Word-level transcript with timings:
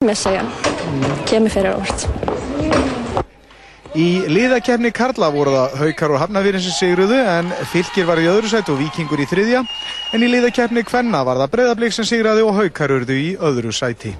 Messa 0.00 0.30
ég, 0.32 0.46
kemur 1.28 1.52
fyrir 1.52 1.74
óvart. 1.76 2.06
Í 3.92 4.06
liðakefni 4.32 4.88
Karla 4.96 5.28
voru 5.34 5.52
það 5.52 5.74
Haukar 5.76 6.14
og 6.14 6.22
Hafnafyrir 6.22 6.64
sem 6.64 6.72
sigruðu 6.72 7.18
en 7.20 7.50
Fylgir 7.68 8.08
var 8.08 8.22
í 8.22 8.24
öðru 8.30 8.48
sæti 8.48 8.72
og 8.72 8.80
Víkingur 8.80 9.20
í 9.20 9.26
þriðja 9.28 9.60
en 10.16 10.24
í 10.24 10.30
liðakefni 10.32 10.86
Kvenna 10.88 11.20
var 11.28 11.42
það 11.42 11.52
Breiðablík 11.52 11.98
sem 11.98 12.08
sigraði 12.08 12.46
og 12.48 12.56
Haukar 12.62 12.96
urðu 12.96 13.18
í 13.20 13.28
öðru 13.36 13.74
sæti. 13.76 14.14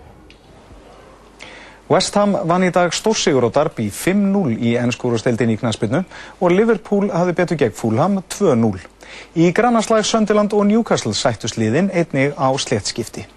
West 1.88 2.20
Ham 2.20 2.36
vann 2.52 2.68
í 2.68 2.70
dag 2.76 2.92
stórsigur 2.92 3.48
á 3.48 3.56
Darby 3.56 3.88
5-0 3.88 4.60
í 4.60 4.76
ennskúrusteldin 4.84 5.56
í 5.56 5.60
knaspinu 5.64 6.04
og 6.04 6.56
Liverpool 6.60 7.08
hafði 7.08 7.38
betur 7.40 7.64
gegn 7.64 7.78
Fulham 7.80 8.20
2-0. 8.36 8.84
Í 9.32 9.48
grannarslag 9.56 10.04
Söndiland 10.04 10.52
og 10.52 10.68
Newcastle 10.68 11.16
sættust 11.16 11.56
liðin 11.56 11.88
einnig 11.88 12.36
á 12.36 12.52
sléttskipti. 12.52 13.30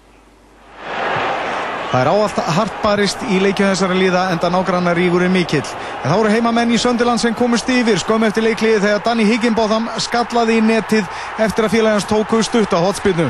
Það 1.94 2.00
er 2.02 2.08
áallt 2.10 2.38
hartbarist 2.56 3.20
í 3.30 3.36
leikju 3.38 3.68
þessara 3.68 3.94
liða 3.94 4.22
enda 4.32 4.48
nágrannar 4.50 4.96
ríkurinn 4.98 5.30
mikill. 5.30 5.60
En 6.02 6.10
þá 6.10 6.14
eru 6.16 6.32
heimamenn 6.32 6.72
í 6.74 6.80
Söndiland 6.82 7.22
sem 7.22 7.36
komust 7.38 7.70
yfir 7.70 8.00
skömm 8.02 8.26
eftir 8.26 8.42
leikliði 8.42 8.80
þegar 8.82 9.04
Danny 9.04 9.26
Higginbotham 9.28 9.86
skallaði 10.02 10.56
í 10.58 10.64
netið 10.66 11.06
eftir 11.46 11.68
að 11.68 11.76
félagans 11.76 12.08
tóku 12.10 12.42
stutt 12.42 12.74
á 12.74 12.82
hotspinnu. 12.82 13.28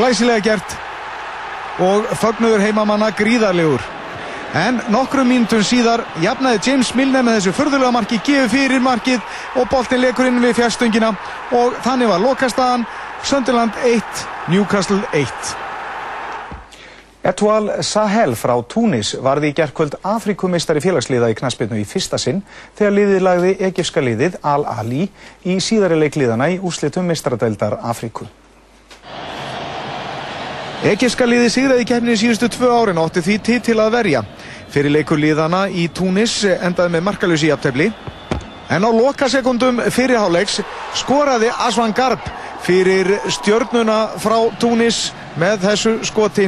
Glæsilega 0.00 0.46
gert 0.48 0.78
og 1.84 2.08
fögnuður 2.22 2.64
heimamanna 2.64 3.12
gríðarlegur. 3.20 3.84
En 4.56 4.80
nokkrum 4.88 5.28
mínutum 5.28 5.60
síðar 5.60 6.06
jafnaði 6.24 6.64
James 6.70 6.96
Milner 6.96 7.20
með 7.20 7.42
þessu 7.42 7.56
förðulega 7.60 7.92
marki 8.00 8.24
gefið 8.24 8.52
fyrir 8.56 8.80
markið 8.80 9.40
og 9.60 9.68
boltin 9.68 10.06
lekur 10.08 10.32
inn 10.32 10.40
við 10.40 10.56
fjärstungina 10.62 11.12
og 11.52 11.76
þannig 11.84 12.16
var 12.16 12.28
lokastaðan 12.30 12.88
Söndiland 13.20 13.76
1, 13.84 14.28
Newcastle 14.48 15.04
1. 15.12 15.66
Etoile 17.26 17.82
Sahel 17.82 18.36
frá 18.38 18.54
Túnis 18.70 19.16
varði 19.18 19.50
í 19.50 19.54
gerðkvöld 19.58 19.96
Afrikumistari 20.06 20.80
félagsliða 20.80 21.32
í 21.32 21.36
knaspinu 21.38 21.80
í 21.80 21.86
fyrsta 21.88 22.18
sinn 22.18 22.44
þegar 22.78 22.94
liðið 22.94 23.24
lagði 23.26 23.54
egifska 23.68 24.02
liðið 24.04 24.36
Al-Ali 24.46 25.08
í 25.42 25.56
síðari 25.58 25.98
leikliðana 25.98 26.46
í 26.54 26.60
úrslitum 26.62 27.10
mistradeldar 27.10 27.80
Afriku. 27.82 28.28
Egifska 30.86 31.26
liðið 31.26 31.50
sigraði 31.50 31.88
keppni 31.90 32.14
í 32.14 32.20
síðustu 32.20 32.52
tvö 32.54 32.70
árin 32.70 33.02
og 33.02 33.10
átti 33.10 33.24
því 33.26 33.38
til 33.48 33.58
til 33.66 33.78
að 33.82 33.96
verja. 33.96 34.22
Fyrir 34.70 34.94
leikur 34.94 35.18
liðana 35.18 35.66
í 35.66 35.88
Túnis 35.90 36.44
endaði 36.46 36.94
með 36.94 37.06
markalösi 37.08 37.48
í 37.48 37.50
aftefli. 37.50 37.90
En 38.70 38.84
á 38.86 38.90
lokasekundum 38.94 39.82
fyrirháleiks 39.90 40.60
skoraði 41.00 41.50
Asvan 41.66 41.90
Garb 41.96 42.22
fyrir 42.62 43.10
stjörnuna 43.26 44.20
frá 44.22 44.36
Túnis 44.60 45.08
með 45.40 45.64
þessu 45.66 45.98
skoti. 46.06 46.46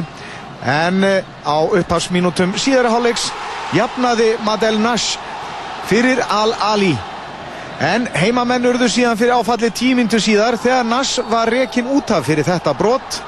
En 0.61 1.01
á 1.41 1.57
upphafsmínútum 1.73 2.53
síðara 2.59 2.91
hálfleiks 2.93 3.31
jafnaði 3.73 4.35
Madel 4.45 4.77
Nash 4.81 5.17
fyrir 5.89 6.21
Al-Ali. 6.29 6.93
En 7.81 8.05
heimamenn 8.13 8.67
urðu 8.69 8.85
síðan 8.91 9.17
fyrir 9.17 9.39
áfalli 9.39 9.71
tímintu 9.73 10.19
síðar 10.21 10.59
þegar 10.61 10.85
Nash 10.85 11.23
var 11.31 11.49
rekin 11.49 11.89
út 11.89 12.13
af 12.13 12.27
fyrir 12.29 12.45
þetta 12.45 12.75
brott. 12.77 13.21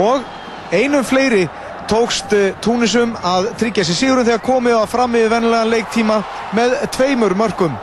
Og 0.00 0.24
einum 0.72 1.04
fleiri 1.04 1.44
tókst 1.88 2.32
Túnisum 2.64 3.12
að 3.24 3.50
tryggja 3.60 3.84
sér 3.84 4.00
sigurum 4.00 4.24
þegar 4.24 4.44
komið 4.44 4.80
á 4.80 4.84
fram 4.88 5.20
yfir 5.20 5.34
vennilegan 5.34 5.72
leiktíma 5.72 6.18
með 6.56 6.76
tveimur 6.96 7.36
mörgum. 7.36 7.76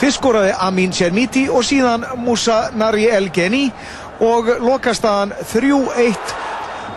Fyrst 0.00 0.20
skoraði 0.20 0.52
Amin 0.60 0.92
Chermiti 0.92 1.48
og 1.48 1.64
síðan 1.64 2.04
Musa 2.20 2.66
Nari 2.76 3.08
El 3.08 3.30
Geni 3.32 3.70
og 4.20 4.48
lokastaðan 4.60 5.32
3-1 5.52 6.51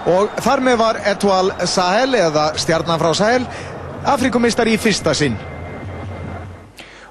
og 0.05 0.37
þar 0.45 0.61
með 0.65 0.77
var 0.81 0.99
Etoile 1.09 1.67
Sahel 1.69 2.13
eða 2.19 2.51
stjarnan 2.61 3.01
frá 3.01 3.11
Sahel 3.17 3.45
Afrikumistari 4.05 4.75
í 4.75 4.79
fyrsta 4.81 5.15
sinn. 5.17 5.37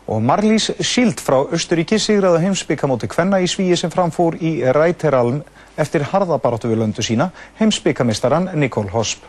Og 0.04 0.20
Marlís 0.22 0.68
Schild 0.84 1.22
frá 1.24 1.40
Östuríki 1.56 1.98
sigraði 1.98 2.44
heimsbyggamóti 2.44 3.08
Kvenna 3.10 3.40
í 3.40 3.48
svíi 3.50 3.76
sem 3.80 3.90
framfór 3.90 4.36
í 4.36 4.58
Ræteralm 4.76 5.40
eftir 5.80 6.04
harðabaróttu 6.12 6.70
við 6.70 6.82
löndu 6.82 7.02
sína 7.02 7.30
heimsbyggamistaran 7.58 8.52
Nikol 8.60 8.86
Hosp. 8.92 9.24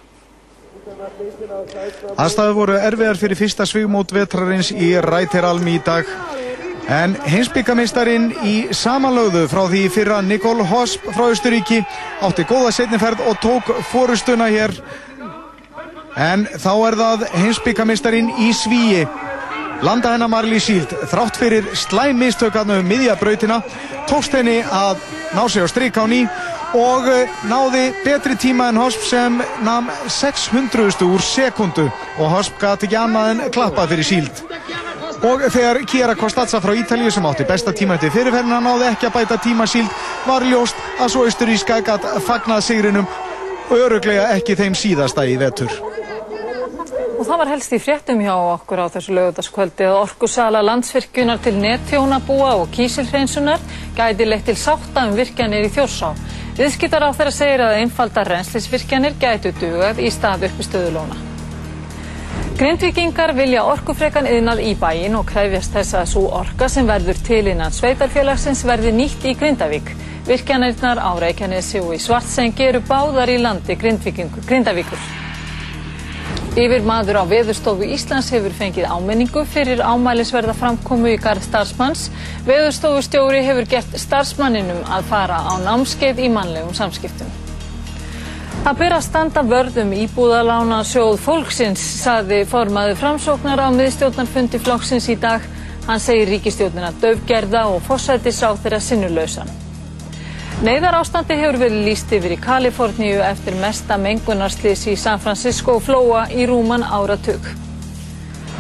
Aðstæðu 2.20 2.54
voru 2.60 2.76
erfiðar 2.78 3.18
fyrir 3.18 3.40
fyrsta 3.40 3.66
svigmót 3.66 4.14
vetrarins 4.14 4.70
í 4.76 4.94
Ræteralm 5.02 5.66
í 5.72 5.80
dag 5.86 6.10
En 6.86 7.16
heimsbyggameistarin 7.26 8.28
í 8.46 8.56
samanlögðu 8.76 9.48
frá 9.50 9.64
því 9.72 9.82
fyrra 9.90 10.20
Nikol 10.22 10.60
Hosp 10.70 11.08
frá 11.16 11.32
Östuríki 11.34 11.80
átti 12.22 12.46
góða 12.46 12.74
setniferð 12.76 13.24
og 13.26 13.40
tók 13.42 13.72
fórustuna 13.90 14.52
hér. 14.54 14.74
En 16.16 16.46
þá 16.46 16.74
er 16.88 16.98
það 17.00 17.26
heimsbyggameistarin 17.42 18.30
í 18.38 18.52
Svíi. 18.54 19.02
Landa 19.84 20.14
hennar 20.14 20.30
Marlí 20.32 20.62
Síld, 20.62 20.94
þrátt 21.10 21.36
fyrir 21.42 21.66
slæmistökarnu 21.76 22.78
um 22.80 22.88
miðjabrautina, 22.88 23.60
tókst 24.08 24.38
henni 24.38 24.62
að 24.64 25.02
ná 25.36 25.42
sig 25.50 25.66
á 25.66 25.68
stryk 25.68 25.98
á 26.00 26.06
ný 26.08 26.22
og 26.78 27.10
náði 27.50 27.90
betri 28.06 28.38
tíma 28.40 28.70
en 28.70 28.80
Hosp 28.80 29.04
sem 29.10 29.42
nam 29.66 29.90
600 30.08 31.02
úr 31.10 31.22
sekundu 31.24 31.90
og 31.90 32.32
Hosp 32.32 32.62
gæti 32.62 32.88
ekki 32.88 33.00
annað 33.00 33.34
en 33.34 33.44
klappað 33.52 33.96
fyrir 33.96 34.10
Síld. 34.14 34.46
Og 35.26 35.42
þegar 35.50 35.80
Kiera 35.90 36.14
Kostazza 36.14 36.60
frá 36.62 36.76
Ítalíu 36.78 37.10
sem 37.10 37.26
átti 37.26 37.48
besta 37.50 37.72
tíma 37.74 37.96
eftir 37.98 38.12
fyrirferðina 38.14 38.60
náði 38.62 38.92
ekki 38.92 39.08
að 39.08 39.16
bæta 39.16 39.38
tíma 39.42 39.66
síld 39.66 39.90
var 40.28 40.46
ljóst 40.46 40.78
að 41.02 41.12
svo 41.14 41.24
austuríska 41.26 41.80
gætt 41.88 42.06
fagnað 42.28 42.62
sigrinum 42.68 43.08
og 43.66 43.74
öruglega 43.80 44.28
ekki 44.36 44.58
þeim 44.60 44.78
síðasta 44.78 45.26
í 45.26 45.34
vetur. 45.42 45.74
Og 47.16 47.24
það 47.26 47.42
var 47.42 47.52
helst 47.56 47.74
í 47.74 47.82
fréttum 47.82 48.22
hjá 48.22 48.36
okkur 48.36 48.86
á 48.86 48.94
þessu 48.94 49.18
lögutaskvöldi 49.18 49.90
að 49.90 50.00
orkusala 50.04 50.62
landsvirkjunar 50.68 51.42
til 51.42 51.58
nettjónabúa 51.58 52.56
og 52.62 52.70
kísilhreinsunar 52.76 53.64
gæti 53.98 54.28
leitt 54.30 54.46
til 54.46 54.60
sátta 54.60 55.08
um 55.10 55.16
virkjanir 55.18 55.66
í 55.66 55.72
þjórsá. 55.74 56.12
Viðskiptar 56.60 57.08
á 57.08 57.10
þeirra 57.18 57.34
segir 57.34 57.66
að 57.66 57.80
einfalda 57.82 58.28
reynslisvirkjanir 58.30 59.18
gætu 59.18 59.56
dugað 59.58 60.04
í 60.06 60.12
stað 60.14 60.52
uppi 60.52 60.68
stöðulóna. 60.68 61.35
Grindvíkingar 62.56 63.34
vilja 63.36 63.66
orkufrekan 63.68 64.30
yðnað 64.32 64.62
í 64.64 64.70
bæin 64.80 65.18
og 65.20 65.26
kræfjast 65.28 65.74
þess 65.76 65.96
að 66.00 66.06
svo 66.08 66.22
orka 66.38 66.70
sem 66.72 66.88
verður 66.88 67.18
til 67.28 67.42
innan 67.52 67.76
sveitarfélagsins 67.76 68.62
verði 68.64 68.94
nýtt 68.96 69.26
í 69.28 69.34
Grindavík. 69.36 69.92
Virkjanirnar 70.24 71.02
á 71.04 71.12
Reykjanesi 71.20 71.84
og 71.84 71.92
í 71.98 72.00
Svartsengi 72.00 72.64
eru 72.70 72.80
báðar 72.88 73.34
í 73.34 73.36
landi 73.44 73.76
Grindavíkur. 73.76 75.04
Yfir 76.56 76.88
maður 76.88 77.20
á 77.20 77.24
Veðurstofu 77.28 77.92
Íslands 77.92 78.32
hefur 78.32 78.56
fengið 78.56 78.88
ámenningu 78.88 79.44
fyrir 79.52 79.84
ámælisverða 79.84 80.56
framkomu 80.56 81.12
í 81.12 81.20
garð 81.20 81.44
starfsmanns. 81.50 82.08
Veðurstofustjóri 82.48 83.44
hefur 83.44 83.68
gert 83.76 84.00
starfsmanninum 84.00 84.80
að 84.88 85.12
fara 85.12 85.44
á 85.44 85.60
námskeið 85.60 86.24
í 86.24 86.32
mannlegum 86.32 86.72
samskiptum. 86.72 87.42
Það 88.66 88.78
byrja 88.80 88.96
að 88.98 89.04
standa 89.06 89.42
vörðum 89.46 89.92
íbúðalána 89.94 90.80
sjóð 90.90 91.20
fólksins, 91.22 91.82
saði 92.02 92.40
formaði 92.50 92.96
framsóknar 92.98 93.60
á 93.62 93.70
miðstjórnarfundi 93.70 94.58
flokksins 94.58 95.06
í 95.14 95.16
dag. 95.22 95.44
Hann 95.86 96.02
segir 96.02 96.32
ríkistjórnina 96.32 96.90
döfgerða 96.98 97.68
og 97.70 97.84
fórsættis 97.86 98.40
á 98.42 98.58
þeirra 98.58 98.80
sinnulausan. 98.82 99.52
Neiðar 100.66 100.98
ástandi 100.98 101.38
hefur 101.38 101.60
verið 101.62 101.86
líst 101.86 102.16
yfir 102.18 102.34
í 102.34 102.40
Kaliforníu 102.42 103.20
eftir 103.28 103.60
mesta 103.62 104.00
mengunarslýs 104.02 104.88
í 104.90 104.96
San 104.98 105.22
Francisco 105.22 105.78
flóa 105.78 106.24
í 106.34 106.50
rúman 106.50 106.88
áratug. 106.90 107.46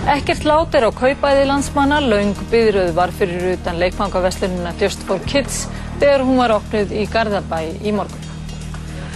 Ekkert 0.05 0.45
lát 0.45 0.77
er 0.77 0.85
á 0.85 0.93
kaupæði 0.93 1.49
landsmanna, 1.49 1.97
laung 2.05 2.37
byðröð 2.53 2.93
var 2.93 3.09
fyrir 3.09 3.55
utan 3.55 3.81
leikfangaveslununa 3.81 4.77
Just 4.77 5.01
for 5.09 5.25
Kids 5.25 5.63
þegar 5.97 6.27
hún 6.29 6.37
var 6.43 6.59
opnuð 6.59 6.93
í 6.93 7.07
Garðabæ 7.09 7.63
í 7.81 7.97
morgun. 7.97 8.34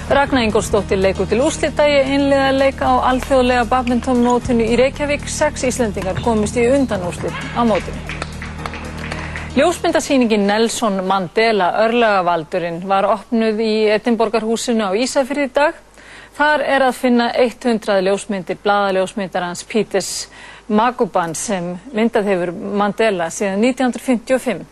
Ragnar 0.09 0.41
Ingólfsdóttir 0.41 0.97
leikur 0.97 1.27
til 1.29 1.37
úrslita 1.45 1.83
í 1.85 1.99
einlega 2.01 2.47
leika 2.55 2.87
á 2.89 3.13
alþjóðlega 3.13 3.67
badmintonmótinu 3.69 4.65
í 4.65 4.77
Reykjavík. 4.79 5.27
Sex 5.29 5.67
Íslendingar 5.69 6.17
komist 6.25 6.57
í 6.57 6.63
undanúrslit 6.65 7.35
á 7.53 7.61
mótinu. 7.61 8.17
Ljósmyndasýningin 9.53 10.47
Nelson 10.49 10.97
Mandela 11.05 11.67
örlagavaldurinn 11.83 12.81
var 12.89 13.05
opnuð 13.05 13.61
í 13.61 13.75
Edinborgarhúsinu 13.99 14.89
á 14.89 14.97
Ísafjörði 14.97 15.45
í 15.45 15.53
dag. 15.59 15.77
Þar 16.41 16.65
er 16.65 16.87
að 16.87 16.97
finna 17.03 17.29
100 17.45 18.01
ljósmyndir, 18.09 18.57
bladaljósmyndar 18.65 19.45
hans 19.45 19.61
Píters 19.61 20.11
Maguban 20.73 21.37
sem 21.37 21.75
myndað 21.93 22.33
hefur 22.33 22.55
Mandela 22.81 23.29
síðan 23.29 23.61
1955. 23.61 24.65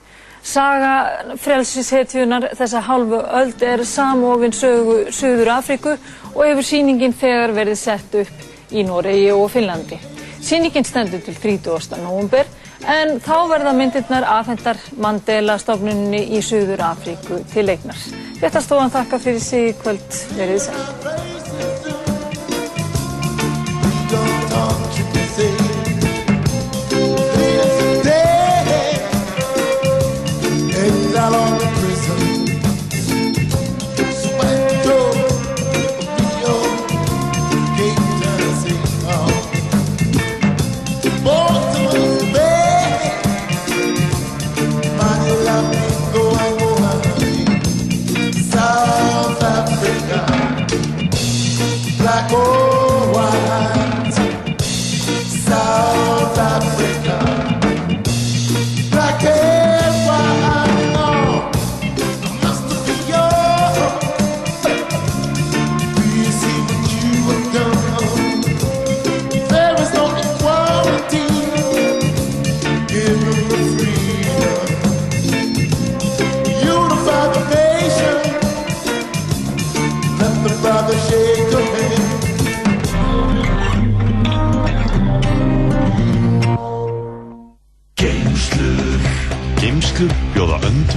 Saga 0.48 1.36
frelsishetjunar 1.44 2.46
þessa 2.56 2.80
hálfu 2.88 3.18
öld 3.40 3.64
er 3.68 3.82
samofinn 3.84 4.56
sögu 4.56 4.96
Suður 5.12 5.52
Afríku 5.58 5.98
og 5.98 6.40
hefur 6.46 6.64
síningin 6.64 7.16
þegar 7.20 7.52
verið 7.58 7.80
sett 7.82 8.16
upp 8.22 8.72
í 8.72 8.86
Noregi 8.88 9.28
og 9.36 9.50
Finnlandi. 9.52 10.00
Síningin 10.40 10.88
stendur 10.88 11.20
til 11.26 11.36
30. 11.36 12.00
november 12.00 12.48
en 12.88 13.18
þá 13.20 13.36
verða 13.52 13.76
myndirnar 13.76 14.28
afhendar 14.38 14.80
Mandela 14.96 15.60
stofnunni 15.60 16.24
í 16.38 16.44
Suður 16.46 16.86
Afríku 16.94 17.44
til 17.52 17.68
leiknar. 17.68 18.00
Þetta 18.40 18.64
stofan 18.64 18.94
þakka 18.96 19.26
fyrir 19.28 19.44
sig 19.44 19.74
í 19.74 19.80
kvöld 19.82 20.22
verið 20.40 20.70
sæl. 20.70 21.27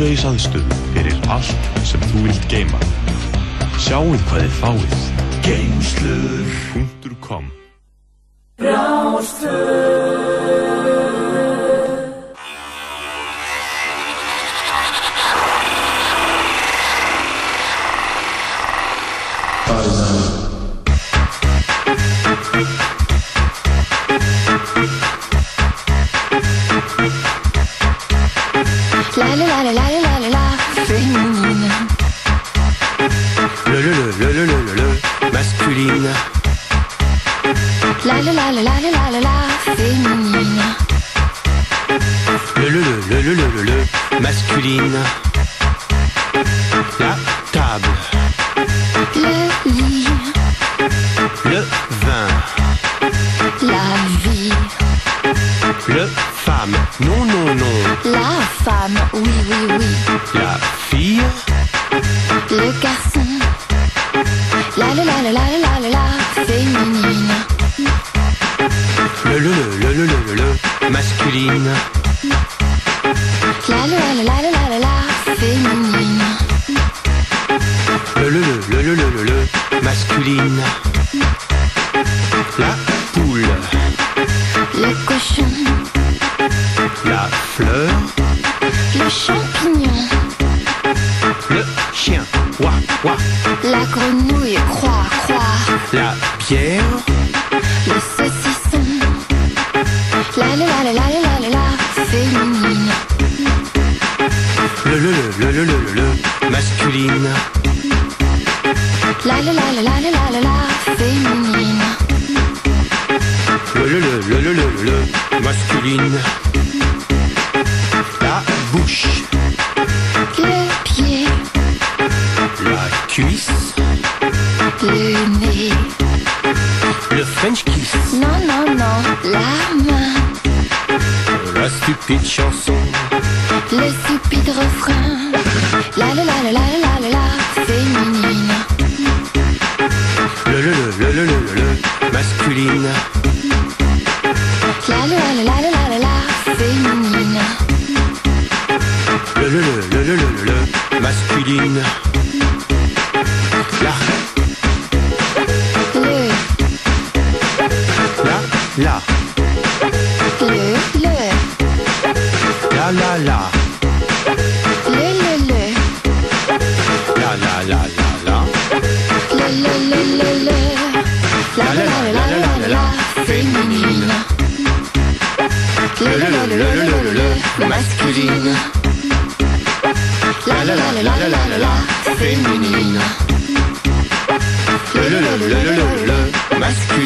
Tvegis 0.00 0.22
aðstöðu 0.24 0.76
fyrir 0.94 1.18
allt 1.28 1.66
sem 1.84 2.00
þú 2.08 2.22
vilt 2.24 2.46
geima. 2.48 2.80
Sjáuð 3.76 4.16
hvað 4.30 4.46
þið 4.46 4.56
fáið. 4.62 4.96
Geimslur.com 5.44 6.99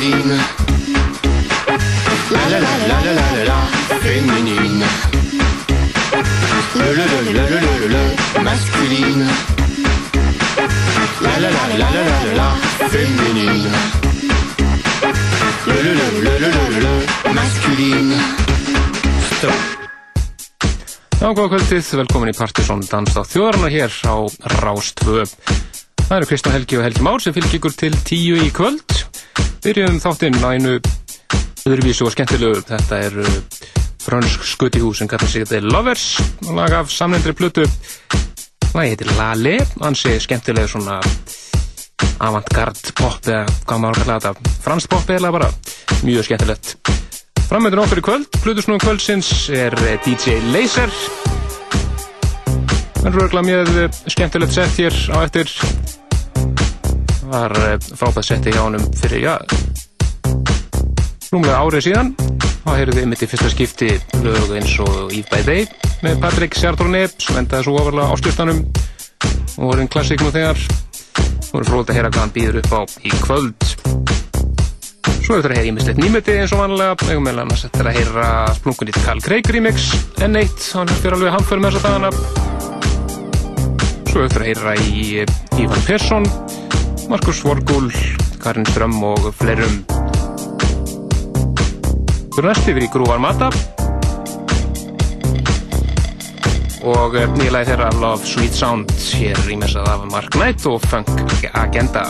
masculine. 0.04 0.38
La 2.30 2.48
la 2.50 2.58
la 2.60 2.72
la 2.88 3.00
la 3.00 3.12
la 3.12 3.26
la 3.32 3.44
la 3.44 3.58
féminine. 4.00 4.84
Le 6.74 6.88
le 6.94 7.04
le 7.12 7.32
le 7.32 7.44
le 7.48 7.60
le 7.64 7.88
le 7.88 8.42
masculine. 8.42 9.26
La 11.22 11.38
la 11.40 11.50
la 11.50 11.64
la 11.68 11.88
la 11.90 12.02
la 12.08 12.34
la 12.34 12.48
féminine. 12.88 13.70
Le 15.66 15.82
le 15.82 15.92
le 15.94 16.08
le 16.24 16.34
le 16.38 16.80
le 16.84 17.32
masculine. 17.32 18.14
Stop. 19.38 19.60
Já, 21.20 21.30
góða 21.32 21.54
kvöldið, 21.54 21.86
velkomin 22.02 22.28
í 22.28 22.36
Partisón 22.36 22.82
Dansa 22.84 23.22
þjóðarna 23.24 23.70
hér 23.72 23.92
á 24.04 24.28
Rástvö. 24.60 25.24
Það 26.04 26.16
eru 26.18 26.28
Kristján 26.28 26.56
Helgi 26.58 26.76
og 26.76 26.84
Helgi 26.84 27.06
Már 27.06 27.22
sem 27.24 27.32
fylgir 27.32 27.62
ykkur 27.62 27.72
til 27.72 27.96
tíu 28.04 28.36
í 28.36 28.50
kvöld. 28.52 29.13
Byrjum 29.64 29.94
þáttinn 29.96 30.34
einu 30.44 30.74
öðruvísu 31.64 32.04
og 32.04 32.12
skemmtilegu. 32.12 32.58
Þetta 32.68 32.98
er 33.00 33.14
uh, 33.22 33.30
frönsk 34.04 34.44
skutihús 34.44 35.00
sem 35.00 35.08
kallar 35.08 35.30
sig 35.32 35.46
The 35.48 35.62
Lovers, 35.64 36.18
lag 36.52 36.74
af 36.76 36.92
samlendri 36.92 37.32
plötu. 37.32 37.64
Lagi 38.74 38.92
heitir 38.92 39.08
Lale, 39.16 39.54
ansi 39.80 40.18
skemmtilega 40.20 40.68
svona 40.68 40.98
avantgard 42.20 42.92
pop 42.98 43.24
eða 43.24 43.46
hvað 43.64 43.80
maður 43.80 43.96
að 43.96 44.04
kalla 44.04 44.18
þetta, 44.20 44.54
fransk 44.66 44.92
pop 44.92 45.12
eða 45.16 45.32
bara 45.32 45.48
mjög 46.04 46.28
skemmtilegt. 46.28 46.74
Framöndun 47.48 47.84
okkur 47.86 48.02
í 48.02 48.04
kvöld, 48.04 48.28
Plutusnúum 48.44 48.84
kvöldsins 48.84 49.32
er 49.48 49.72
eh, 49.84 49.96
DJ 50.04 50.42
Laser 50.52 50.92
Það 53.00 53.08
er 53.08 53.16
röglega 53.16 53.48
mjög 53.48 53.76
eh, 53.80 54.02
skemmtilegt 54.12 54.56
sett 54.56 54.76
hér 54.80 55.00
á 55.12 55.24
eftir 55.24 55.48
var 57.34 57.58
eh, 57.66 57.76
frábæð 57.98 58.30
setti 58.30 58.54
hjá 58.54 58.62
honum 58.62 58.86
fyrir, 59.02 59.26
já 59.26 59.34
rúmlega 61.34 61.62
árið 61.66 61.82
síðan. 61.88 62.12
Þá 62.64 62.70
heyrðum 62.78 63.00
við 63.00 63.08
mitt 63.10 63.22
í 63.24 63.28
fyrsta 63.28 63.50
skipti 63.52 63.90
lög 64.22 64.52
eins 64.54 64.74
og 64.80 65.12
Eve 65.12 65.26
by 65.32 65.42
Day 65.44 65.66
með 66.04 66.20
Patrick 66.22 66.56
Sjardrone 66.56 67.02
sem 67.10 67.38
endaði 67.40 67.66
svo 67.66 67.74
ofarlega 67.80 68.14
ásklistanum 68.14 68.60
og 69.58 69.64
voru 69.64 69.82
einn 69.82 69.90
klassík 69.90 70.22
nú 70.22 70.30
þegar. 70.34 70.60
Voru 71.50 71.66
fróðið 71.68 71.90
að 71.90 71.98
heyra 71.98 72.12
hvað 72.14 72.22
hann 72.22 72.34
býður 72.36 72.60
upp 72.62 72.72
á 72.74 72.80
í 73.02 73.12
kvöld. 73.24 73.68
Svo 75.24 75.38
eftir 75.38 75.50
að 75.50 75.58
heyra 75.58 75.70
ímislegt 75.72 76.00
nýmeti 76.02 76.38
eins 76.38 76.54
og 76.54 76.62
vanlega, 76.62 76.96
eigum 77.08 77.26
meðal 77.26 77.44
annars 77.44 77.66
eftir 77.66 77.88
að 77.88 77.98
heyra 77.98 78.30
splunkunýtt 78.58 79.02
Carl 79.06 79.22
Craig 79.24 79.50
remix, 79.56 79.90
N1, 80.22 80.66
hann 80.78 80.96
fyrir 81.00 81.18
alveg 81.18 81.34
hamför 81.34 81.62
með 81.64 81.78
þessa 81.78 81.88
dagana. 81.88 82.10
Svo 84.12 84.26
eftir 84.26 84.44
að 84.44 84.50
heyra 84.52 84.76
í 84.84 85.24
Ívan 85.64 85.86
Persson, 85.88 86.28
Markus 87.08 87.44
Vorgul, 87.44 87.92
Karin 88.42 88.66
Strömm 88.66 89.02
og 89.04 89.30
fleirum. 89.38 89.84
Fyrir 92.34 92.48
næst 92.48 92.68
yfir 92.68 92.86
í 92.86 92.90
Grúvar 92.92 93.20
Mata 93.22 93.50
og 96.84 97.16
nýlega 97.38 97.64
þeirra 97.70 97.90
Love 98.02 98.28
Sweet 98.28 98.56
Sound 98.58 98.92
hér 99.14 99.38
rýmisað 99.48 99.88
af 99.88 100.08
Mark 100.12 100.34
Knight 100.36 100.66
og 100.68 100.82
Funk 100.90 101.08
Agenda. 101.54 102.08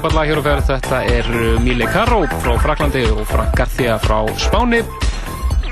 Frábært 0.00 0.16
lag 0.16 0.28
hér 0.30 0.38
og 0.40 0.44
ferð, 0.46 0.62
þetta 0.64 0.98
er 1.12 1.26
uh, 1.28 1.56
Mile 1.60 1.86
Caro 1.92 2.22
frá 2.40 2.54
Fraklandi 2.62 3.02
og 3.12 3.18
Frank 3.28 3.50
Garthia 3.58 3.98
frá 4.00 4.22
Spáni. 4.40 4.78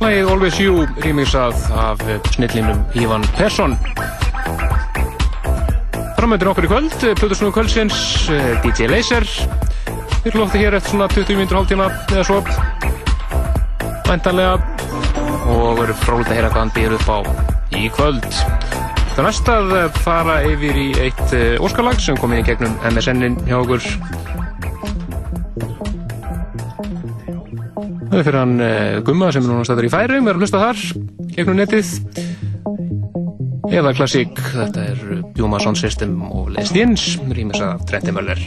Lagið 0.02 0.28
Always 0.28 0.58
You 0.60 0.82
rýmingsað 1.00 1.56
af 1.72 2.02
uh, 2.04 2.18
snillinum 2.34 2.82
Ívan 2.92 3.24
Persson. 3.38 3.78
Framöndur 6.18 6.50
okkur 6.52 6.68
í 6.68 6.70
kvöld, 6.74 6.98
uh, 6.98 7.14
Plutusnúi 7.16 7.54
kvöldsins, 7.56 7.96
DJ 8.66 8.90
Laser. 8.92 9.24
Við 10.26 10.36
lófum 10.36 10.60
hér 10.60 10.76
eftir 10.76 10.92
svona 10.92 11.08
20 11.14 11.40
minnur 11.40 11.62
hálftíma 11.62 11.88
eða 12.10 12.26
svo. 12.28 12.42
Væntanlega. 14.10 14.60
Og 15.48 15.80
verður 15.80 16.02
frólægt 16.04 16.34
að 16.34 16.42
heyra 16.42 16.52
hvað 16.52 16.66
hann 16.66 16.76
býður 16.76 16.98
upp 16.98 17.08
á 17.08 17.18
í 17.80 17.88
kvöld. 17.96 18.28
Það 19.16 19.24
næst 19.24 19.48
að 19.50 19.74
fara 20.04 20.42
yfir 20.46 20.76
í 20.84 20.88
eitt 21.08 21.36
óskalag 21.64 21.96
sem 22.02 22.20
kom 22.20 22.36
inn 22.36 22.44
í 22.44 22.48
gegnum 22.52 22.76
MSN-in 22.92 23.40
hjá 23.48 23.62
okkur. 23.62 23.88
Það 28.18 28.24
er 28.24 28.32
fyrir 28.32 28.40
hann 28.42 29.02
Gumma 29.06 29.26
sem 29.30 29.44
er 29.44 29.46
núna 29.46 29.62
stæður 29.68 29.86
í 29.86 29.90
færum, 29.92 30.24
við 30.26 30.32
erum 30.32 30.40
hlustað 30.42 30.64
þar, 30.64 30.80
gegnum 31.36 31.60
netið. 31.60 31.90
Eða 33.78 33.92
klassík, 33.94 34.40
þetta 34.56 34.86
er 34.90 35.04
Bjúma 35.36 35.60
Sound 35.62 35.78
System 35.78 36.16
og 36.26 36.50
Les 36.56 36.74
Dins, 36.74 37.12
rýmis 37.30 37.62
af 37.62 37.86
Tretti 37.86 38.16
Möller. 38.16 38.42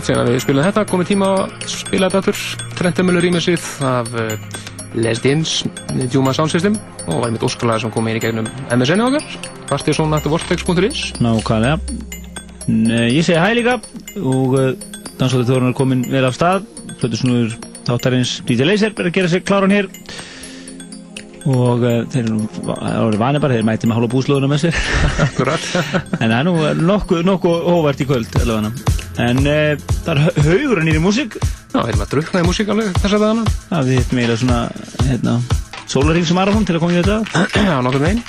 Látt 0.00 0.08
síðan 0.08 0.22
að 0.24 0.30
við 0.32 0.40
spilum 0.40 0.64
þetta, 0.64 0.82
komið 0.88 1.08
tíma 1.10 1.26
að 1.28 1.64
spila 1.68 2.08
þetta 2.08 2.20
aftur. 2.22 2.68
Trentamölu 2.78 3.20
rýmisið 3.20 3.64
af 3.84 4.06
uh, 4.16 4.30
Les 4.96 5.18
Dins, 5.20 5.50
Juma 6.08 6.32
Sound 6.32 6.48
System 6.54 6.78
og 7.02 7.18
var 7.20 7.34
mitt 7.34 7.42
óskalega 7.44 7.82
sem 7.82 7.92
kom 7.92 8.08
í 8.08 8.14
gegnum 8.16 8.46
MSN 8.72 9.02
okkar, 9.04 9.26
partysónatvortex.is 9.68 11.02
Nákvæmlega. 11.20 11.74
Ég 13.12 13.26
segi 13.28 13.36
hæ 13.36 13.50
líka 13.58 13.74
og 14.22 14.56
uh, 14.56 14.70
dansóttir 15.20 15.50
þórun 15.50 15.74
er 15.74 15.76
komin 15.76 16.06
vel 16.08 16.24
af 16.30 16.38
stað. 16.38 16.64
Plötusnúður 17.02 17.58
þáttarins 17.90 18.38
DJ 18.48 18.70
Laser 18.70 18.96
er 18.96 19.10
að 19.10 19.18
gera 19.18 19.32
sig 19.34 19.44
kláran 19.44 19.76
hér 19.76 19.90
og 21.44 21.84
uh, 21.84 22.00
þeir 22.08 22.24
eru 22.24 23.20
vanið 23.20 23.44
bara, 23.44 23.60
þeir 23.60 23.68
mæti 23.68 23.92
með 23.92 24.00
hálfa 24.00 24.14
búslóðuna 24.16 24.48
með 24.48 24.64
sér. 24.64 24.80
En 26.22 26.32
það 26.32 26.38
er 26.40 26.48
nú 26.48 26.56
nokkuð 26.88 27.22
nokku 27.28 27.54
hóvert 27.68 28.00
í 28.00 28.08
kvöld 28.08 28.40
allavega. 28.40 28.99
En 29.20 29.40
uh, 29.44 29.74
það 30.04 30.10
er 30.14 30.20
hau- 30.24 30.44
haugur 30.46 30.80
nýri 30.86 31.00
músík. 31.02 31.36
Já, 31.70 31.80
hérna 31.86 32.06
druknaði 32.10 32.46
músík 32.48 32.70
alveg 32.72 32.92
þess 32.98 33.14
að 33.16 33.24
dagana. 33.24 33.44
Já, 33.70 33.76
við 33.86 33.98
hittum 34.00 34.20
eiginlega 34.22 34.40
svona, 34.40 34.60
hérna, 35.06 35.34
sólarringsmarathon 35.92 36.66
til 36.68 36.76
að 36.78 36.82
koma 36.84 36.96
í 36.96 37.00
þetta. 37.02 37.44
Já, 37.70 37.76
nokkur 37.84 38.04
megin. 38.06 38.22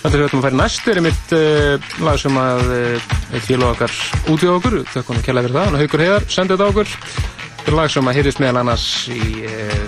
Þetta 0.00 0.14
er 0.16 0.20
við 0.22 0.26
ætlum 0.30 0.40
að 0.40 0.46
færa 0.46 0.58
næst, 0.62 0.86
er 0.88 1.00
mitt 1.04 1.32
uh, 1.36 1.88
lag 2.06 2.20
sem 2.22 2.38
að 2.40 2.62
uh, 2.72 3.10
eitt 3.36 3.44
félag 3.44 3.74
okkar 3.74 3.96
út 4.32 4.44
í 4.46 4.48
okkur, 4.48 4.76
þau 4.94 5.02
konum 5.10 5.24
kella 5.26 5.42
fyrir 5.44 5.56
það, 5.58 5.66
hann 5.68 5.80
Haukur 5.82 6.04
Heiðar, 6.06 6.24
sendið 6.32 6.56
þetta 6.56 6.70
okkur. 6.72 6.94
Þetta 7.60 7.68
er 7.74 7.76
lag 7.76 7.92
sem 7.92 8.08
að 8.08 8.16
heyrðist 8.20 8.40
meðal 8.40 8.62
annars 8.62 8.86
í 9.12 9.20
uh, 9.44 9.82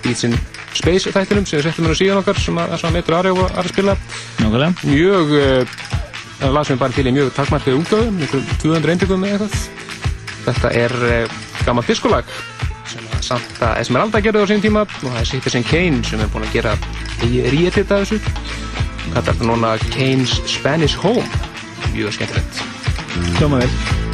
Beats 0.00 0.24
in 0.30 0.38
Space 0.70 1.12
þættinum 1.12 1.44
sem 1.50 1.58
við 1.60 1.66
settum 1.68 1.90
á 1.92 1.98
síðan 1.98 2.22
okkar 2.22 2.40
sem 2.40 2.56
að, 2.62 2.72
að 2.78 2.94
Meitur 2.96 3.18
Ari 3.18 3.34
var 3.36 3.56
að 3.60 3.68
spila. 3.74 3.96
Nákvæmlega. 4.38 4.88
Mjög, 4.88 5.34
sem 6.40 6.74
er 6.74 6.80
bara 6.80 6.96
til 6.96 7.06
í 7.06 7.12
mjög 7.14 7.34
takmarkið 7.36 7.78
útgöðu, 7.82 8.14
mjög 8.16 8.54
200 8.62 8.94
eintökum 8.94 9.20
með 9.20 9.36
eitthvað. 9.36 9.54
Þetta 10.46 10.72
er 10.80 10.96
uh, 11.04 11.38
gammalt 11.66 11.90
diskolag 11.90 12.32
sem 12.90 13.06
að 13.12 13.22
Santa 13.26 13.74
Esmeralda 13.78 14.22
gerði 14.24 14.42
á 14.42 14.50
sín 14.50 14.64
tíma 14.64 14.84
og 14.88 15.04
það 15.04 15.20
er 15.20 15.30
Citizen 15.30 15.66
Kane 15.68 16.02
sem 16.06 16.22
er 16.22 16.32
búin 16.32 16.48
að 16.48 16.56
gera 16.58 16.74
ríetitt 17.22 17.92
af 17.94 18.02
þessu 18.02 18.20
Þetta 19.10 19.34
er 19.34 19.46
núna 19.46 19.74
Kane's 19.90 20.38
Spanish 20.50 20.98
Home 21.04 21.26
mjög 21.94 22.16
skemmtilegt 22.18 22.62
Hljóma 23.38 23.62
vel. 23.62 24.09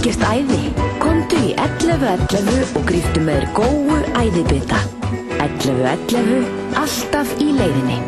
Algjört 0.00 0.22
æði? 0.32 0.60
Komdu 1.00 1.38
í 1.44 1.50
11.11 1.60 2.76
og 2.78 2.84
gríftu 2.88 3.20
með 3.24 3.42
þér 3.42 3.48
góðu 3.58 3.98
æðibita. 4.16 4.78
11.11, 5.44 6.46
alltaf 6.80 7.34
í 7.40 7.50
leiðinni. 7.58 7.98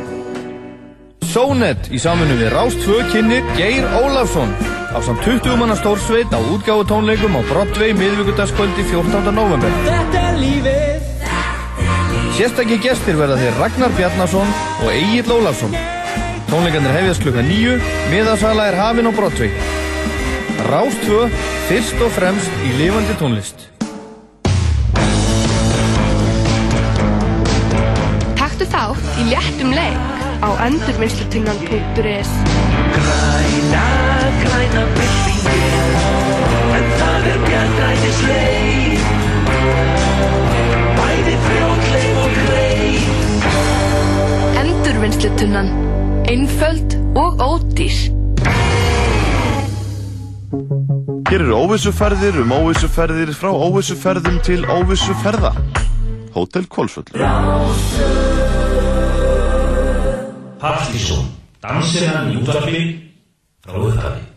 Sónet 1.32 1.90
í 1.92 2.00
samfunnu 2.00 2.38
við 2.40 2.52
Rástfö 2.52 2.96
kynir 3.12 3.44
Geir 3.58 3.84
Ólafsson 3.98 4.52
á 4.92 4.98
samt 5.04 5.20
20 5.24 5.56
manna 5.60 5.76
stórsveit 5.76 6.32
á 6.32 6.40
útgáðu 6.40 6.88
tónleikum 6.88 7.36
á 7.36 7.40
Broadway 7.48 7.92
miðvíkudagskvöldi 7.96 8.84
14. 8.88 9.28
november. 9.32 9.76
Þetta 9.88 10.24
er 10.30 10.40
lífið 10.40 10.80
Sérstakki 12.38 12.80
gestir 12.80 13.20
verða 13.20 13.36
þeir 13.40 13.60
Ragnar 13.60 13.92
Bjarnason 14.00 14.56
og 14.80 14.88
Egil 14.92 15.28
Ólafsson. 15.36 15.76
Tónleikandir 16.48 16.96
hefjast 16.96 17.24
klukka 17.24 17.44
nýju, 17.44 17.78
miðasala 18.12 18.70
er 18.72 18.80
hafin 18.80 19.08
á 19.08 19.12
Broadway. 19.12 19.81
Rástfö, 20.62 21.26
fyrst 21.66 21.98
og 22.04 22.12
fremst 22.14 22.52
í 22.62 22.70
lifandi 22.78 23.14
tónlist. 23.18 23.64
Taktu 28.38 28.68
þátt 28.70 29.18
í 29.18 29.26
léttum 29.32 29.72
leik 29.74 29.98
á 30.38 30.48
endurvinnslutunnan.is 30.66 32.30
Græna, 32.94 33.88
græna 34.42 34.84
byltingin 34.94 35.90
En 36.78 36.88
það 37.00 37.28
er 37.32 37.38
bjargrænis 37.48 38.22
leið 38.30 39.04
Bæði 41.00 41.36
frjótleif 41.48 42.22
og 42.22 42.32
greið 42.38 43.12
Endurvinnslutunnan. 44.62 45.74
Einföld 46.30 46.98
og 47.18 47.42
ódýr. 47.42 48.11
Hér 50.52 51.40
eru 51.40 51.54
óvissuferðir 51.56 52.36
um 52.42 52.50
óvissuferðir 52.52 53.30
frá 53.32 53.48
óvissuferðum 53.56 54.36
til 54.44 54.66
óvissuferða. 54.68 55.52
Hótel 56.34 56.66
Kolsvöll. 56.68 57.08
Hafþísson, 60.60 61.32
dansinnan 61.64 62.34
í 62.34 62.42
útvarfi 62.42 62.82
frá 63.64 63.80
upphafi. 63.80 64.31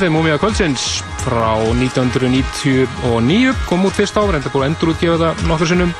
Þetta 0.00 0.08
er 0.08 0.14
Múmia 0.14 0.36
Kvöldsins 0.40 0.82
frá 1.20 1.58
1999 1.60 3.50
kom 3.68 3.82
út 3.84 3.92
fyrst 3.92 4.16
áfram, 4.16 4.40
þetta 4.40 4.52
búið 4.54 4.62
að 4.62 4.70
endur 4.70 4.90
útgefa 4.94 5.16
það 5.20 5.42
nokkur 5.50 5.68
sinnum. 5.68 5.90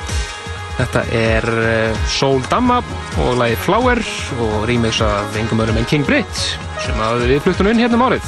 Þetta 0.79 1.03
er 1.19 1.45
uh, 1.51 1.99
Soul 2.09 2.41
Damma 2.49 2.79
og 3.21 3.37
lagi 3.37 3.59
Flower 3.61 4.01
og 4.41 4.65
rýmis 4.65 5.03
af 5.05 5.37
engum 5.37 5.61
öðrum 5.61 5.77
en 5.83 5.85
King 5.85 6.09
Britt 6.09 6.33
sem 6.81 6.97
að 6.97 7.27
við 7.27 7.43
fluttum 7.45 7.69
inn 7.69 7.83
hérna 7.83 7.99
um 7.99 8.07
árið. 8.07 8.25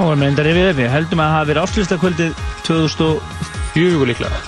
Og 0.00 0.08
við 0.14 0.24
reyndar 0.24 0.48
yfir 0.54 0.70
yfir, 0.70 0.90
heldum 0.96 1.20
að 1.20 1.28
það 1.28 1.36
hafi 1.36 1.52
verið 1.52 1.62
áslustakvöldið 1.66 2.42
2004 2.70 4.10
líklega. 4.14 4.42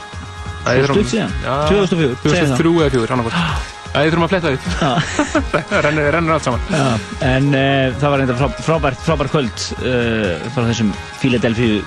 Það 0.64 0.80
er 0.80 0.92
stutt 0.94 1.12
síðan, 1.12 1.38
2004 1.44 1.92
segðu 1.92 2.16
það. 2.16 2.58
2003 2.64 2.74
eða 2.80 2.96
2004, 2.96 3.18
annarkvæmt 3.18 3.72
Það 3.94 4.08
þurfum 4.08 4.24
að 4.24 4.32
fletta 4.32 4.56
Það 4.80 5.23
rennur, 5.84 6.08
rennur 6.14 6.36
allt 6.36 6.46
saman. 6.46 6.62
Já, 6.70 6.86
en 7.26 7.50
uh, 7.52 7.92
það 8.00 8.12
var 8.12 8.22
reynda 8.22 8.36
frá, 8.38 8.48
frábært, 8.68 9.04
frábært 9.06 9.34
kvöld 9.34 9.66
uh, 9.82 10.48
frá 10.54 10.66
þessum 10.70 10.92
Philadelphia 11.20 11.82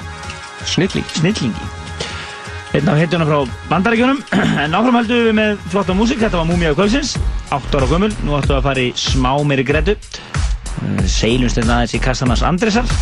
Snilling. 0.68 1.08
Snillingi. 1.16 1.70
Einn 2.76 2.92
af 2.92 3.00
heitjuna 3.00 3.28
frá 3.30 3.40
bandaríkjunum. 3.72 4.22
En 4.64 4.76
áfram 4.78 5.00
heldum 5.00 5.28
við 5.30 5.38
með 5.38 5.62
flotta 5.72 5.96
músík. 5.98 6.22
Þetta 6.24 6.42
var 6.42 6.50
Múmia 6.50 6.74
kvöldsins, 6.78 7.16
8 7.56 7.80
ára 7.80 7.90
gömul. 7.94 8.12
Nú 8.28 8.38
ættum 8.38 8.56
við 8.56 8.60
að 8.60 8.68
fara 8.70 8.84
í 8.84 8.92
smá 9.00 9.32
meiri 9.48 9.66
grettu 9.68 9.96
uh, 9.96 11.04
seilumst 11.08 11.60
þetta 11.62 11.80
aðeins 11.80 11.98
í 11.98 12.04
Kassanas 12.04 12.46
Andresar 12.46 12.96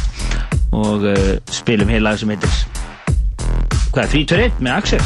og 0.75 1.05
spilum 1.55 1.87
hér 1.87 2.01
lag 2.03 2.17
sem 2.19 2.31
heitir 2.33 2.51
hvað, 3.95 4.11
3-2-1 4.11 4.59
með 4.59 4.73
Axel? 4.75 5.03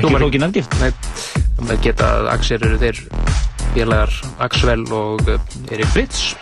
Ekki 0.00 0.14
flókin 0.16 0.46
algift 0.46 0.78
Nei, 0.80 0.90
það 1.60 1.82
geta 1.84 2.08
að 2.16 2.30
Axel 2.32 2.58
eru 2.58 2.80
þeir 2.80 3.02
félagar 3.74 4.12
Axel 4.38 4.84
og 4.92 5.28
Erik 5.70 5.86
Fritz 5.86 6.34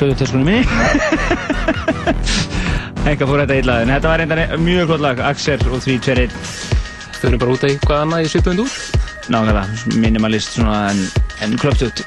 út 0.00 0.06
blöðutöskunum 0.06 0.46
minni. 0.48 0.64
Enga 3.10 3.26
fór 3.28 3.42
þetta 3.42 3.56
illa, 3.60 3.74
en 3.82 3.90
þetta 3.92 4.08
var 4.08 4.20
reyndan 4.20 4.62
mjög 4.64 4.92
gott 4.92 5.02
lag, 5.04 5.20
Axel 5.24 5.60
og 5.68 5.80
3-2-1. 5.84 6.32
Förum 7.20 7.40
bara 7.40 7.52
út 7.52 7.64
af 7.64 7.72
eitthvað 7.72 8.04
annað 8.04 8.24
í 8.24 8.30
svipuðum 8.32 8.62
úr. 8.64 8.76
Nákvæmlega, 9.30 9.64
minimalist 10.00 10.56
svona 10.56 10.78
en, 10.92 11.02
en 11.44 11.56
klöptut. 11.60 12.00